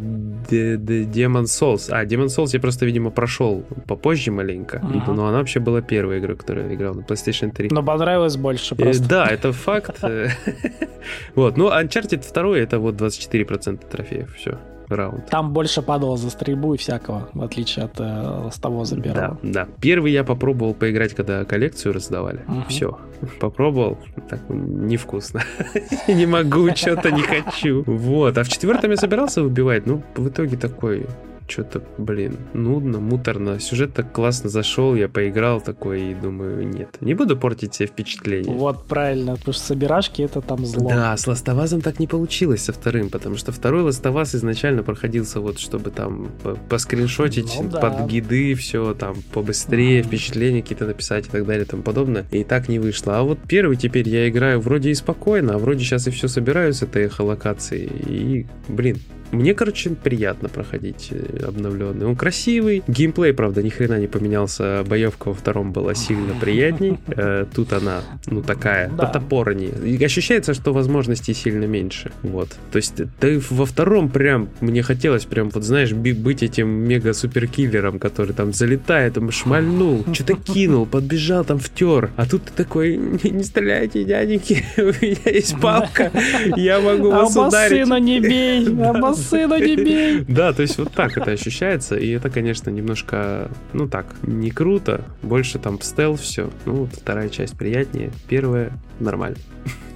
Demon 0.50 1.43
Souls. 1.43 1.89
А, 1.91 2.06
Demon 2.06 2.28
Souls 2.28 2.52
я 2.54 2.62
просто, 2.62 2.86
видимо, 2.86 3.12
прошел 3.12 3.65
попозже 3.88 4.32
маленько. 4.32 4.78
Uh-huh. 4.78 5.13
Но 5.13 5.28
она 5.28 5.39
вообще 5.39 5.60
была 5.60 5.82
первая 5.82 6.20
игра, 6.20 6.36
которую 6.36 6.70
я 6.70 6.76
играл 6.76 6.96
на 6.96 7.02
PlayStation 7.02 7.52
3. 7.52 7.70
Но 7.72 7.84
понравилось 7.84 8.38
больше 8.38 8.74
э, 8.76 8.78
просто. 8.78 9.10
Да, 9.10 9.28
это 9.28 9.52
факт. 9.52 10.02
Вот, 11.36 11.58
ну 11.58 11.70
Uncharted 11.70 12.24
2 12.34 12.58
это 12.58 12.80
вот 12.80 12.96
24% 12.96 13.86
трофеев, 13.89 14.34
все 14.36 14.58
раунд. 14.95 15.30
Там 15.30 15.54
больше 15.54 15.82
падало 15.82 16.17
за 16.17 16.30
стрельбу 16.30 16.73
и 16.73 16.78
всякого, 16.78 17.30
в 17.34 17.41
отличие 17.41 17.86
от 17.86 18.00
э, 18.00 18.50
с 18.52 18.60
того 18.60 18.86
за 18.86 18.95
Да, 18.97 19.38
да. 19.43 19.67
Первый 19.82 20.12
я 20.12 20.23
попробовал 20.23 20.73
поиграть, 20.73 21.13
когда 21.13 21.45
коллекцию 21.45 21.93
раздавали. 21.93 22.41
Угу. 22.47 22.63
Все. 22.69 22.97
Попробовал. 23.39 23.97
Так, 24.30 24.41
невкусно. 24.50 25.41
Не 26.08 26.26
могу, 26.26 26.69
что-то 26.76 27.12
не 27.12 27.21
хочу. 27.21 27.84
Вот. 27.86 28.38
А 28.38 28.43
в 28.43 28.50
четвертом 28.50 28.91
я 28.91 28.97
собирался 28.97 29.41
выбивать, 29.41 29.86
ну, 29.86 30.04
в 30.15 30.28
итоге 30.28 30.58
такой 30.58 31.06
что-то, 31.47 31.81
блин, 31.97 32.38
нудно, 32.53 32.99
муторно. 32.99 33.60
Сюжет 33.60 33.93
так 33.93 34.12
классно 34.12 34.49
зашел, 34.49 34.95
я 34.95 35.07
поиграл 35.07 35.62
такой 35.62 36.12
и 36.12 36.13
думаю, 36.13 36.67
нет, 36.67 36.97
не 37.01 37.13
буду 37.13 37.38
портить 37.38 37.75
себе 37.75 37.88
впечатление. 37.88 38.53
Вот 38.53 38.86
правильно, 38.86 39.36
потому 39.36 39.53
что 39.53 39.63
собирашки 39.63 40.21
это 40.21 40.41
там 40.41 40.65
зло. 40.65 40.89
Да, 40.89 41.15
с 41.15 41.27
Ластовазом 41.27 41.81
так 41.81 41.99
не 41.99 42.07
получилось 42.07 42.63
со 42.63 42.73
вторым, 42.73 43.10
потому 43.10 43.36
что 43.38 43.51
второй 43.51 43.83
Ластоваз 43.83 44.36
изначально 44.36 44.83
проходился 44.83 45.39
вот, 45.39 45.60
чтобы 45.60 45.91
там 45.91 46.29
поскриншотить 46.69 47.53
ну, 47.60 47.69
да. 47.69 47.79
под 47.79 48.07
гиды, 48.07 48.53
все 48.55 48.93
там 48.93 49.15
побыстрее, 49.33 50.01
mm. 50.01 50.03
впечатления 50.03 50.62
какие-то 50.62 50.86
написать 50.86 51.27
и 51.27 51.29
так 51.29 51.45
далее 51.45 51.65
и 51.65 51.67
тому 51.67 51.83
подобное. 51.83 52.25
И 52.31 52.43
так 52.43 52.69
не 52.69 52.79
вышло. 52.79 53.17
А 53.19 53.23
вот 53.23 53.39
первый 53.47 53.77
теперь 53.77 54.07
я 54.10 54.27
играю 54.29 54.60
вроде 54.60 54.91
и 54.91 54.93
спокойно, 54.93 55.55
а 55.55 55.57
вроде 55.57 55.83
сейчас 55.83 56.07
и 56.07 56.12
все 56.12 56.27
собираю 56.27 56.73
с 56.73 56.81
этой 56.81 57.05
эхолокации. 57.05 57.86
И, 57.86 58.45
блин, 58.67 58.99
мне, 59.32 59.54
короче, 59.54 59.90
приятно 59.92 60.50
проходить 60.50 61.10
э, 61.12 61.46
обновленный. 61.46 62.06
Он 62.06 62.16
красивый. 62.16 62.84
Геймплей, 62.88 63.34
правда, 63.34 63.62
ни 63.62 63.70
хрена 63.70 64.00
не 64.00 64.08
поменялся. 64.08 64.84
Боевка 64.88 65.30
во 65.30 65.34
втором 65.34 65.72
была 65.72 65.96
сильно 65.96 66.34
приятней. 66.42 66.98
Э, 67.08 67.46
тут 67.54 67.74
она, 67.74 68.02
ну, 68.28 68.42
такая, 68.42 68.90
да. 68.90 69.06
потопорнее. 69.06 69.74
И 69.86 70.04
ощущается, 70.04 70.54
что 70.54 70.74
возможностей 70.74 71.34
сильно 71.34 71.66
меньше. 71.66 72.12
Вот. 72.24 72.50
То 72.72 72.78
есть, 72.78 73.02
ты 73.20 73.42
во 73.50 73.66
втором 73.66 74.10
прям, 74.10 74.50
мне 74.62 74.82
хотелось 74.82 75.26
прям, 75.26 75.50
вот 75.50 75.63
знаешь, 75.63 75.94
быть 75.94 76.44
этим 76.44 76.68
мега-суперкиллером, 76.68 78.00
который 78.00 78.34
там 78.34 78.54
залетает, 78.54 79.16
там 79.16 79.32
шмальнул, 79.32 80.06
что-то 80.13 80.36
кинул, 80.36 80.86
подбежал, 80.86 81.44
там 81.44 81.60
втер. 81.60 82.12
А 82.16 82.26
тут 82.26 82.46
ты 82.46 82.52
такой, 82.54 82.96
не, 83.24 83.30
не 83.30 83.44
стреляйте, 83.44 84.04
дяденьки, 84.04 84.63
у 84.78 85.06
меня 85.06 85.18
есть 85.26 85.60
палка, 85.60 86.12
я 86.56 86.80
могу 86.80 87.12
вас 87.12 87.36
ударить. 87.36 87.90
А 87.90 88.00
не 88.00 88.20
бей, 88.20 88.68
сына 89.17 89.60
не 89.60 89.75
бей. 89.75 90.23
Да, 90.27 90.53
то 90.53 90.62
есть 90.62 90.77
вот 90.77 90.93
так 90.93 91.17
это 91.17 91.32
ощущается, 91.32 91.95
и 91.95 92.10
это, 92.10 92.30
конечно, 92.30 92.69
немножко, 92.69 93.49
ну 93.73 93.88
так, 93.88 94.15
не 94.23 94.51
круто, 94.51 95.03
больше 95.21 95.60
там 95.60 95.82
стел 95.82 96.15
все. 96.15 96.49
Ну, 96.65 96.86
вторая 96.86 97.30
часть 97.30 97.58
приятнее, 97.58 98.12
первая 98.27 98.71
нормально. 98.99 99.38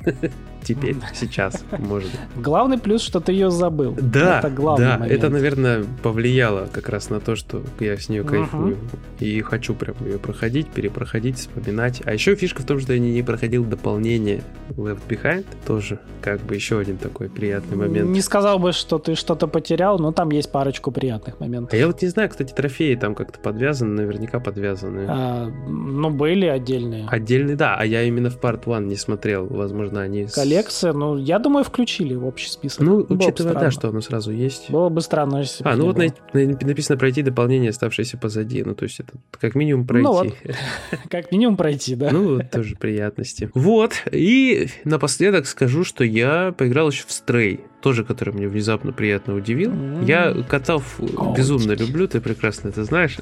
теперь, 0.64 0.96
сейчас, 1.14 1.64
может 1.78 2.10
Главный 2.36 2.78
плюс, 2.78 3.02
что 3.02 3.20
ты 3.20 3.32
ее 3.32 3.52
забыл. 3.52 3.96
Да, 4.00 4.40
это 4.40 4.50
главный 4.50 4.86
да, 4.86 4.98
момент. 4.98 5.12
это, 5.12 5.30
наверное, 5.30 5.86
повлияло 6.04 6.68
как 6.72 6.90
раз 6.90 7.10
на 7.10 7.20
то, 7.20 7.36
что 7.36 7.62
я 7.80 7.98
с 7.98 8.10
нее 8.10 8.24
кайфую. 8.24 8.76
Uh-huh. 8.76 9.26
И 9.26 9.42
хочу 9.42 9.74
прям 9.74 9.96
ее 10.02 10.18
проходить, 10.18 10.68
перепроходить, 10.68 11.38
вспоминать. 11.38 12.02
А 12.06 12.14
еще 12.14 12.36
фишка 12.36 12.62
в 12.62 12.66
том, 12.66 12.80
что 12.80 12.94
я 12.94 13.00
не 13.00 13.22
проходил 13.24 13.64
дополнение 13.66 14.44
Left 14.70 15.02
Behind. 15.08 15.46
Тоже 15.66 16.00
как 16.22 16.42
бы 16.42 16.56
еще 16.56 16.80
один 16.80 16.98
такой 16.98 17.30
приятный 17.30 17.78
момент. 17.78 18.10
Не 18.10 18.22
сказал 18.22 18.60
бы, 18.60 18.72
что 18.72 19.00
ты 19.00 19.16
что-то 19.16 19.48
потерял, 19.48 20.00
но 20.00 20.12
там 20.12 20.32
есть 20.32 20.52
парочку 20.52 20.92
приятных 20.92 21.40
моментов. 21.40 21.74
А 21.74 21.78
я 21.78 21.88
вот 21.88 22.02
не 22.02 22.08
знаю, 22.08 22.30
кстати, 22.30 22.54
трофеи 22.54 22.96
там 22.96 23.16
как-то 23.16 23.40
подвязаны, 23.40 24.02
наверняка 24.02 24.40
подвязаны. 24.40 25.06
А, 25.08 25.48
ну, 25.68 26.10
были 26.10 26.46
отдельные. 26.46 27.08
Отдельные, 27.08 27.56
да. 27.56 27.76
А 27.76 27.86
я 27.86 28.04
именно 28.04 28.30
в 28.30 28.40
Part 28.40 28.64
1 28.66 28.88
не 28.88 28.96
смотрел. 28.96 29.48
Возможно, 29.48 30.02
они... 30.02 30.26
Коллекция 30.26 30.51
коллекция. 30.52 30.94
Ну, 30.94 31.18
я 31.18 31.40
думаю, 31.40 31.64
включили 31.64 32.16
в 32.16 32.26
общий 32.26 32.50
список. 32.50 32.82
Ну, 32.82 32.98
Было 33.04 33.04
бы 33.06 33.16
учитывая, 33.26 33.54
да, 33.54 33.72
что 33.72 33.90
оно 33.90 34.02
сразу 34.02 34.32
есть. 34.32 34.70
Было 34.70 34.90
бы 34.90 35.02
странно, 35.02 35.38
если 35.40 35.64
А, 35.68 35.76
ну 35.76 35.86
вот 35.86 35.98
на- 35.98 36.06
на- 36.34 36.58
написано 36.62 36.98
пройти 36.98 37.22
дополнение, 37.22 37.70
оставшееся 37.70 38.18
позади. 38.18 38.64
Ну, 38.64 38.76
то 38.76 38.84
есть 38.84 39.00
это 39.00 39.14
как 39.40 39.56
минимум 39.56 39.88
пройти. 39.88 40.04
Ну 40.08 40.14
вот. 40.14 40.28
Как 41.10 41.32
минимум 41.32 41.58
пройти, 41.58 41.96
да. 41.96 42.10
Ну, 42.12 42.36
вот 42.38 42.52
тоже 42.52 42.76
приятности. 42.76 43.50
Вот, 43.54 43.94
и 44.12 44.68
напоследок 44.84 45.46
скажу, 45.48 45.84
что 45.84 46.04
я 46.04 46.54
поиграл 46.58 46.90
еще 46.90 47.04
в 47.06 47.10
Stray, 47.10 47.62
тоже, 47.82 48.04
который 48.04 48.34
меня 48.34 48.48
внезапно 48.48 48.92
приятно 48.92 49.36
удивил. 49.36 49.72
М. 49.72 50.06
Я 50.06 50.34
котов 50.48 50.96
Котики. 50.98 51.38
безумно 51.38 51.72
люблю, 51.74 52.08
ты 52.08 52.22
прекрасно 52.22 52.70
это 52.70 52.84
знаешь. 52.84 53.18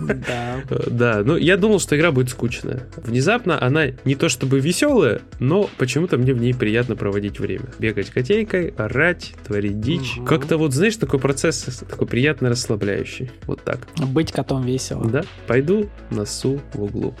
Да. 0.00 0.60
Э, 0.70 0.76
Да, 0.90 1.22
ну 1.24 1.36
я 1.36 1.56
думал, 1.56 1.80
что 1.80 1.96
игра 1.96 2.12
будет 2.12 2.30
скучная. 2.30 2.82
Внезапно 2.96 3.60
она 3.62 3.86
не 4.04 4.14
то 4.14 4.28
чтобы 4.28 4.60
веселая, 4.60 5.20
но 5.40 5.68
почему-то 5.78 6.16
мне 6.18 6.32
в 6.34 6.38
ней 6.38 6.54
приятно 6.54 6.96
проводить 6.96 7.40
время. 7.40 7.64
Бегать 7.78 8.10
котейкой, 8.10 8.68
орать, 8.76 9.34
творить 9.46 9.80
дичь. 9.80 10.18
Как-то 10.26 10.56
вот, 10.58 10.72
знаешь, 10.74 10.96
такой 10.96 11.18
процесс 11.20 11.64
такой 11.88 12.06
приятно 12.06 12.48
расслабляющий. 12.50 13.30
Вот 13.46 13.62
так. 13.62 13.80
Быть 14.08 14.32
котом 14.32 14.62
весело. 14.64 15.04
Да, 15.08 15.22
пойду 15.46 15.88
носу 16.10 16.60
в 16.74 16.82
углу. 16.82 17.14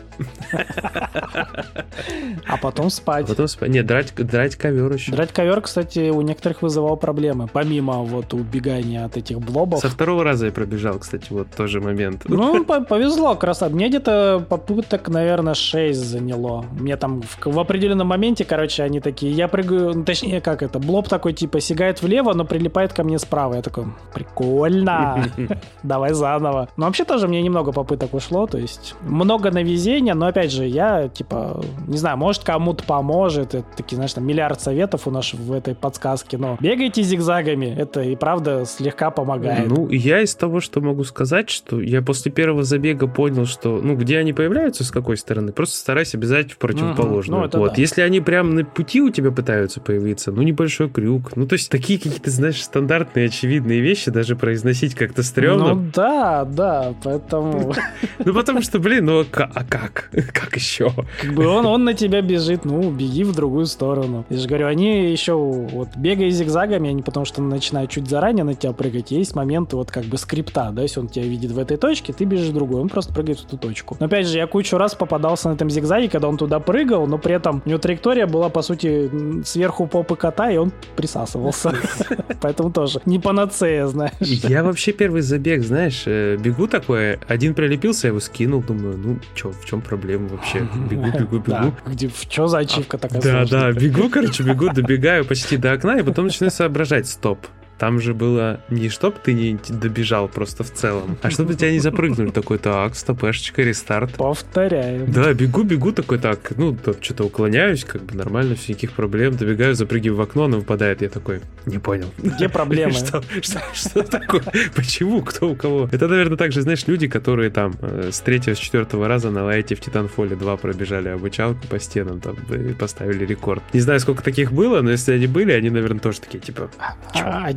А 2.46 2.56
потом 2.60 2.86
А 2.86 2.90
спать. 2.90 3.26
потом 3.26 3.46
спа- 3.46 3.68
Не, 3.68 3.82
драть, 3.82 4.14
драть 4.16 4.56
ковер 4.56 4.92
еще. 4.92 5.12
Драть 5.12 5.32
ковер, 5.32 5.60
кстати, 5.60 6.10
у 6.10 6.20
некоторых 6.22 6.62
вызывал 6.66 6.96
проблемы. 6.96 7.48
Помимо 7.52 8.02
вот 8.02 8.34
убегания 8.34 9.04
от 9.04 9.16
этих 9.16 9.38
блобов. 9.38 9.80
Со 9.80 9.88
второго 9.88 10.24
раза 10.24 10.46
я 10.46 10.52
пробежал, 10.52 10.98
кстати, 10.98 11.26
вот 11.30 11.48
тоже 11.56 11.80
момент. 11.80 12.22
Ну, 12.26 12.64
по- 12.68 12.80
повезло, 12.80 13.34
красавец. 13.36 13.72
Мне 13.74 13.88
где-то 13.88 14.44
попыток, 14.48 15.08
наверное, 15.08 15.54
6 15.54 15.98
заняло. 15.98 16.64
Мне 16.78 16.96
там 16.96 17.22
в, 17.22 17.46
в 17.46 17.58
определенном 17.58 18.08
моменте, 18.08 18.44
короче, 18.44 18.82
они 18.82 19.00
такие, 19.00 19.32
я 19.32 19.48
прыгаю, 19.48 19.94
ну, 19.94 20.04
точнее, 20.04 20.40
как 20.40 20.62
это, 20.62 20.78
блоб 20.78 21.08
такой, 21.08 21.32
типа, 21.32 21.60
сигает 21.60 22.02
влево, 22.02 22.32
но 22.34 22.44
прилипает 22.44 22.92
ко 22.92 23.04
мне 23.04 23.18
справа. 23.18 23.54
Я 23.54 23.62
такой, 23.62 23.84
прикольно, 24.12 25.24
давай 25.82 26.12
заново. 26.12 26.68
Но 26.76 26.86
вообще 26.86 27.04
тоже 27.04 27.28
мне 27.28 27.42
немного 27.42 27.72
попыток 27.72 28.14
ушло, 28.14 28.46
то 28.46 28.58
есть 28.58 28.94
много 29.02 29.50
на 29.50 29.62
везение, 29.62 30.14
но 30.14 30.26
опять 30.26 30.50
же, 30.52 30.66
я, 30.66 31.08
типа, 31.08 31.62
не 31.86 31.96
знаю, 31.96 32.16
может, 32.16 32.44
кому-то 32.44 32.84
поможет, 32.84 33.54
это 33.54 33.66
такие, 33.76 33.96
знаешь, 33.96 34.12
там 34.12 34.24
миллиард 34.26 34.60
советов 34.60 35.06
у 35.06 35.10
нас 35.10 35.32
в 35.32 35.52
этой 35.52 35.74
подсказке, 35.74 36.38
но 36.38 36.55
бегайте 36.60 37.02
зигзагами, 37.02 37.74
это 37.76 38.02
и 38.02 38.16
правда 38.16 38.64
слегка 38.66 39.10
помогает. 39.10 39.68
Ну, 39.68 39.88
я 39.90 40.22
из 40.22 40.34
того, 40.34 40.60
что 40.60 40.80
могу 40.80 41.04
сказать, 41.04 41.50
что 41.50 41.80
я 41.80 42.02
после 42.02 42.30
первого 42.30 42.62
забега 42.62 43.06
понял, 43.06 43.46
что, 43.46 43.80
ну, 43.82 43.96
где 43.96 44.18
они 44.18 44.32
появляются, 44.32 44.84
с 44.84 44.90
какой 44.90 45.16
стороны, 45.16 45.52
просто 45.52 45.76
старайся 45.76 46.16
обязать 46.16 46.52
в 46.52 46.58
противоположную. 46.58 47.42
Мгм. 47.42 47.50
Ну, 47.52 47.58
вот. 47.58 47.74
да. 47.74 47.80
Если 47.80 48.02
они 48.02 48.20
прям 48.20 48.54
на 48.54 48.64
пути 48.64 49.00
у 49.00 49.10
тебя 49.10 49.30
пытаются 49.30 49.80
появиться, 49.80 50.32
ну, 50.32 50.42
небольшой 50.42 50.88
крюк. 50.88 51.36
Ну, 51.36 51.46
то 51.46 51.54
есть 51.54 51.70
такие 51.70 51.98
какие-то, 51.98 52.30
знаешь, 52.30 52.62
стандартные, 52.62 53.26
очевидные 53.26 53.80
вещи 53.80 54.10
даже 54.10 54.36
произносить 54.36 54.94
как-то 54.94 55.22
стрёмно. 55.22 55.74
Ну 55.74 55.90
да, 55.94 56.44
да, 56.44 56.94
поэтому 57.02 57.74
Ну, 58.24 58.34
потому 58.34 58.62
что, 58.62 58.78
блин, 58.78 59.06
ну, 59.06 59.20
а 59.20 59.50
а 59.54 59.64
как? 59.64 60.10
Как 60.32 60.56
еще? 60.56 60.92
как 61.20 61.32
бы 61.32 61.46
он, 61.46 61.66
он 61.66 61.84
на 61.84 61.94
тебя 61.94 62.20
бежит, 62.20 62.64
ну, 62.64 62.90
беги 62.90 63.24
в 63.24 63.34
другую 63.34 63.66
сторону. 63.66 64.24
Я 64.28 64.38
же 64.38 64.48
говорю, 64.48 64.66
они 64.66 65.10
еще 65.10 65.34
вот 65.34 65.88
бегая 65.96 66.30
зигзагами, 66.46 66.90
они 66.90 67.02
потому 67.02 67.26
что 67.26 67.42
начинают 67.42 67.90
чуть 67.90 68.08
заранее 68.08 68.44
на 68.44 68.54
тебя 68.54 68.72
прыгать, 68.72 69.10
есть 69.10 69.34
моменты 69.34 69.76
вот 69.76 69.90
как 69.90 70.04
бы 70.04 70.16
скрипта, 70.16 70.70
да, 70.72 70.82
если 70.82 71.00
он 71.00 71.08
тебя 71.08 71.24
видит 71.24 71.50
в 71.50 71.58
этой 71.58 71.76
точке, 71.76 72.12
ты 72.12 72.24
бежишь 72.24 72.48
в 72.48 72.54
другую, 72.54 72.82
он 72.82 72.88
просто 72.88 73.12
прыгает 73.12 73.40
в 73.40 73.44
эту 73.46 73.58
точку. 73.58 73.96
Но 74.00 74.06
опять 74.06 74.26
же, 74.26 74.38
я 74.38 74.46
кучу 74.46 74.76
раз 74.78 74.94
попадался 74.94 75.48
на 75.48 75.54
этом 75.54 75.68
зигзаге, 75.70 76.08
когда 76.08 76.28
он 76.28 76.36
туда 76.36 76.60
прыгал, 76.60 77.06
но 77.06 77.18
при 77.18 77.34
этом 77.34 77.62
у 77.64 77.68
него 77.68 77.78
траектория 77.78 78.26
была, 78.26 78.48
по 78.48 78.62
сути, 78.62 79.10
сверху 79.44 79.86
попы 79.86 80.16
кота, 80.16 80.50
и 80.50 80.56
он 80.56 80.72
присасывался. 80.96 81.74
Поэтому 82.40 82.70
тоже 82.72 83.00
не 83.06 83.18
панацея, 83.18 83.86
знаешь. 83.86 84.12
Я 84.20 84.62
вообще 84.62 84.92
первый 84.92 85.22
забег, 85.22 85.64
знаешь, 85.64 86.04
э, 86.06 86.36
бегу 86.36 86.66
такой, 86.66 87.16
один 87.28 87.54
прилепился, 87.54 88.06
я 88.06 88.10
его 88.10 88.20
скинул, 88.20 88.62
думаю, 88.62 88.96
ну, 88.98 89.18
чё, 89.34 89.50
в 89.50 89.64
чем 89.64 89.80
проблема 89.80 90.28
вообще? 90.28 90.60
Бегу, 90.90 91.06
бегу, 91.18 91.42
Да, 91.46 91.64
бегу. 91.64 91.76
где, 91.86 92.08
что 92.08 92.46
за 92.46 92.58
ачивка 92.58 92.98
такая 92.98 93.20
Да, 93.22 93.44
да, 93.46 93.72
бегу, 93.72 94.08
короче, 94.08 94.42
бегу, 94.42 94.68
добегаю 94.72 95.24
почти 95.24 95.56
до 95.56 95.72
окна, 95.72 95.98
и 95.98 96.02
потом 96.02 96.30
начинаю 96.36 96.50
соображать, 96.50 97.08
стоп. 97.08 97.46
Там 97.78 98.00
же 98.00 98.14
было 98.14 98.60
не 98.70 98.88
чтоб 98.88 99.18
ты 99.18 99.32
не 99.34 99.58
добежал 99.68 100.28
просто 100.28 100.64
в 100.64 100.72
целом, 100.72 101.18
а 101.22 101.30
чтобы 101.30 101.54
тебя 101.54 101.72
не 101.72 101.80
запрыгнули. 101.80 102.30
Такой, 102.30 102.58
так, 102.58 102.94
стопешечка, 102.94 103.62
рестарт. 103.62 104.14
Повторяем. 104.14 105.10
Да, 105.12 105.32
бегу, 105.34 105.62
бегу, 105.62 105.92
такой, 105.92 106.18
так, 106.18 106.52
ну, 106.56 106.74
тут 106.74 107.04
что-то 107.04 107.24
уклоняюсь, 107.24 107.84
как 107.84 108.02
бы 108.02 108.16
нормально, 108.16 108.54
все, 108.54 108.72
никаких 108.72 108.92
проблем, 108.92 109.36
добегаю, 109.36 109.74
запрыгиваю 109.74 110.18
в 110.18 110.20
окно, 110.22 110.44
оно 110.44 110.58
выпадает, 110.58 111.02
я 111.02 111.08
такой, 111.08 111.40
не 111.66 111.78
понял. 111.78 112.08
Где 112.18 112.48
проблемы? 112.48 112.92
Что, 112.96 113.22
что, 113.42 113.60
что 113.74 114.02
такое? 114.02 114.42
Почему? 114.74 115.22
Кто 115.22 115.50
у 115.50 115.54
кого? 115.54 115.88
Это, 115.92 116.08
наверное, 116.08 116.36
также, 116.36 116.62
знаешь, 116.62 116.86
люди, 116.86 117.08
которые 117.08 117.50
там 117.50 117.74
э, 117.80 118.10
с 118.12 118.20
третьего, 118.20 118.54
с 118.54 118.58
четвертого 118.58 119.06
раза 119.08 119.30
на 119.30 119.44
лайте 119.44 119.74
в 119.74 119.80
Титанфоле 119.80 120.36
2 120.36 120.56
пробежали 120.56 121.08
обучалку 121.08 121.66
по 121.68 121.78
стенам 121.78 122.20
там 122.20 122.36
и 122.50 122.72
поставили 122.72 123.24
рекорд. 123.24 123.62
Не 123.72 123.80
знаю, 123.80 124.00
сколько 124.00 124.22
таких 124.22 124.52
было, 124.52 124.80
но 124.80 124.90
если 124.90 125.12
они 125.12 125.26
были, 125.26 125.52
они, 125.52 125.70
наверное, 125.70 126.00
тоже 126.00 126.20
такие, 126.20 126.40
типа, 126.40 126.70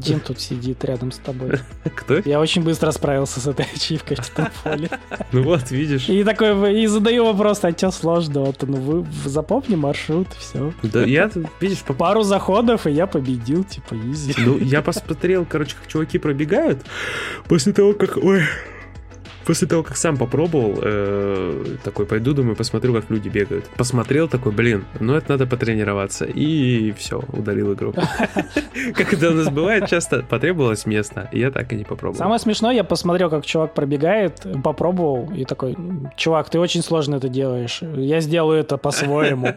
Один 0.10 0.20
тут 0.22 0.40
сидит 0.40 0.84
рядом 0.86 1.12
с 1.12 1.18
тобой. 1.18 1.60
кто? 1.96 2.18
Я 2.26 2.40
очень 2.40 2.64
быстро 2.64 2.92
справился 2.92 3.40
с 3.40 3.48
этой 3.48 3.66
ачивкой 3.74 4.18
в 4.18 4.22
Титанфоле. 4.22 4.90
Ну 5.32 5.44
вот, 5.44 5.70
видишь. 5.70 6.10
И 6.10 6.24
такой, 6.24 6.82
и 6.82 6.88
задаю 6.88 7.26
вопрос, 7.26 7.60
а 7.64 7.72
что 7.72 7.92
сложного-то? 7.92 8.66
Ну 8.66 8.78
вы 8.78 9.08
запомни 9.26 9.76
маршрут, 9.76 10.28
все. 10.40 10.74
Да, 10.82 11.04
я, 11.04 11.30
видишь, 11.60 11.84
по 11.84 11.94
Пару 11.94 12.24
заходов, 12.24 12.88
и 12.88 12.92
я 12.92 13.06
победил, 13.08 13.64
типа, 13.64 13.96
изи. 13.96 14.34
Ну, 14.38 14.58
я 14.58 14.82
посмотрел, 14.82 15.46
короче, 15.46 15.76
как 15.76 15.88
чуваки 15.88 16.18
пробегают. 16.18 16.84
После 17.48 17.74
того, 17.74 17.94
как... 17.94 18.18
Ой. 18.18 18.44
После 19.46 19.68
того, 19.68 19.84
как 19.84 19.98
сам 19.98 20.18
попробовал, 20.18 20.80
э, 20.82 21.78
такой 21.84 22.06
пойду, 22.06 22.34
думаю, 22.34 22.56
посмотрю, 22.56 22.94
как 22.94 23.10
люди 23.10 23.30
бегают. 23.30 23.66
Посмотрел 23.78 24.28
такой, 24.28 24.52
блин, 24.52 24.86
ну 25.00 25.16
это 25.16 25.32
надо 25.32 25.48
потренироваться. 25.48 26.26
И 26.26 26.92
все, 26.94 27.24
удалил 27.34 27.74
игру. 27.74 27.94
Как 28.96 29.14
это 29.14 29.30
у 29.30 29.34
нас 29.34 29.50
бывает, 29.50 29.88
часто 29.88 30.24
потребовалось 30.24 30.86
место, 30.86 31.30
и 31.32 31.40
я 31.40 31.52
так 31.52 31.72
и 31.74 31.76
не 31.76 31.84
попробовал. 31.84 32.18
Самое 32.18 32.40
смешное, 32.40 32.74
я 32.74 32.84
посмотрел, 32.84 33.30
как 33.30 33.46
чувак 33.46 33.74
пробегает, 33.74 34.46
попробовал, 34.64 35.32
и 35.36 35.46
такой, 35.46 35.76
чувак, 36.16 36.50
ты 36.50 36.60
очень 36.60 36.82
сложно 36.82 37.16
это 37.16 37.30
делаешь. 37.30 37.82
Я 37.82 38.22
сделаю 38.22 38.60
это 38.60 38.78
по-своему. 38.78 39.50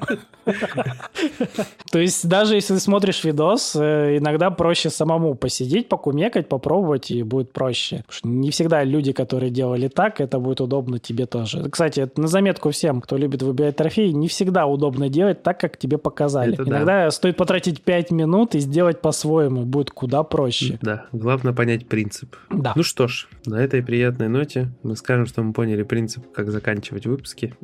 То 1.90 1.98
есть 1.98 2.28
даже 2.28 2.54
если 2.54 2.74
ты 2.74 2.80
смотришь 2.80 3.24
видос, 3.24 3.76
э, 3.76 4.18
иногда 4.18 4.50
проще 4.50 4.90
самому 4.90 5.34
посидеть, 5.34 5.88
покумекать, 5.88 6.48
попробовать, 6.48 7.10
и 7.10 7.22
будет 7.22 7.52
проще. 7.52 8.04
Не 8.24 8.50
всегда 8.50 8.84
люди, 8.84 9.12
которые 9.12 9.50
делали 9.72 9.88
так, 9.88 10.20
это 10.20 10.38
будет 10.38 10.60
удобно 10.60 10.98
тебе 10.98 11.26
тоже. 11.26 11.68
Кстати, 11.70 12.00
это 12.00 12.20
на 12.20 12.28
заметку 12.28 12.70
всем, 12.70 13.00
кто 13.00 13.16
любит 13.16 13.42
выбирать 13.42 13.76
трофеи, 13.76 14.10
не 14.10 14.28
всегда 14.28 14.66
удобно 14.66 15.08
делать 15.08 15.42
так, 15.42 15.60
как 15.60 15.78
тебе 15.78 15.98
показали. 15.98 16.54
Это 16.54 16.64
да. 16.64 16.70
Иногда 16.70 17.10
стоит 17.10 17.36
потратить 17.36 17.82
5 17.82 18.10
минут 18.10 18.54
и 18.54 18.60
сделать 18.60 19.00
по-своему, 19.00 19.64
будет 19.64 19.90
куда 19.90 20.22
проще. 20.22 20.78
Да, 20.82 21.06
главное 21.12 21.52
понять 21.52 21.86
принцип. 21.86 22.36
Да. 22.50 22.72
Ну 22.76 22.82
что 22.82 23.08
ж, 23.08 23.28
на 23.46 23.56
этой 23.56 23.82
приятной 23.82 24.28
ноте 24.28 24.68
мы 24.82 24.96
скажем, 24.96 25.26
что 25.26 25.42
мы 25.42 25.52
поняли 25.52 25.82
принцип, 25.82 26.30
как 26.32 26.50
заканчивать 26.50 27.06
выпуски. 27.06 27.54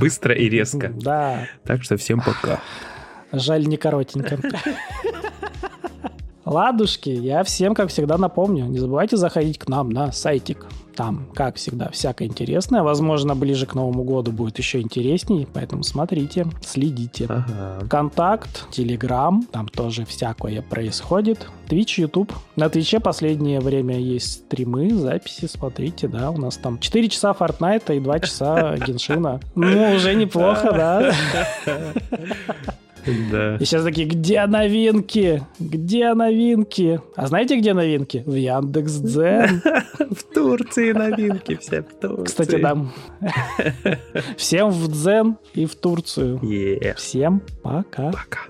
Быстро 0.00 0.34
и 0.34 0.48
резко. 0.48 0.92
Да. 0.94 1.46
Так 1.64 1.82
что 1.82 1.96
всем 1.96 2.20
пока. 2.20 2.60
Жаль, 3.32 3.66
не 3.66 3.76
коротенько. 3.76 4.38
Ладушки, 6.48 7.10
я 7.10 7.44
всем, 7.44 7.74
как 7.74 7.90
всегда, 7.90 8.16
напомню, 8.16 8.64
не 8.64 8.78
забывайте 8.78 9.18
заходить 9.18 9.58
к 9.58 9.68
нам 9.68 9.90
на 9.90 10.12
сайтик. 10.12 10.66
Там, 10.96 11.28
как 11.34 11.56
всегда, 11.56 11.90
всякое 11.90 12.26
интересное. 12.26 12.82
Возможно, 12.82 13.36
ближе 13.36 13.66
к 13.66 13.74
Новому 13.74 14.02
году 14.02 14.32
будет 14.32 14.56
еще 14.56 14.80
интересней, 14.80 15.46
поэтому 15.52 15.82
смотрите, 15.82 16.46
следите. 16.62 17.26
Ага. 17.28 17.86
Контакт, 17.90 18.66
Телеграм, 18.70 19.42
там 19.52 19.68
тоже 19.68 20.06
всякое 20.06 20.62
происходит. 20.62 21.46
Твич, 21.68 21.98
Ютуб. 21.98 22.32
На 22.56 22.70
Твиче 22.70 22.98
последнее 22.98 23.60
время 23.60 23.98
есть 23.98 24.44
стримы, 24.46 24.94
записи, 24.94 25.44
смотрите, 25.44 26.08
да, 26.08 26.30
у 26.30 26.38
нас 26.38 26.56
там 26.56 26.78
4 26.78 27.10
часа 27.10 27.34
Фортнайта 27.34 27.92
и 27.92 28.00
2 28.00 28.20
часа 28.20 28.74
Геншина. 28.86 29.40
Ну, 29.54 29.94
уже 29.94 30.14
неплохо, 30.14 30.72
да. 30.72 31.12
Да. 33.30 33.56
И 33.56 33.64
сейчас 33.64 33.84
такие, 33.84 34.06
где 34.06 34.46
новинки? 34.46 35.42
Где 35.58 36.14
новинки? 36.14 37.00
А 37.16 37.26
знаете, 37.26 37.58
где 37.58 37.74
новинки? 37.74 38.22
В 38.26 38.34
Яндекс.Дзен. 38.34 39.62
В 39.98 40.22
Турции 40.34 40.92
новинки 40.92 41.56
все. 41.56 41.84
Кстати, 42.24 42.58
там. 42.58 42.92
Всем 44.36 44.70
в 44.70 44.88
Дзен 44.88 45.36
и 45.54 45.66
в 45.66 45.74
Турцию. 45.74 46.40
Всем 46.96 47.42
пока. 47.62 48.10
Пока. 48.10 48.40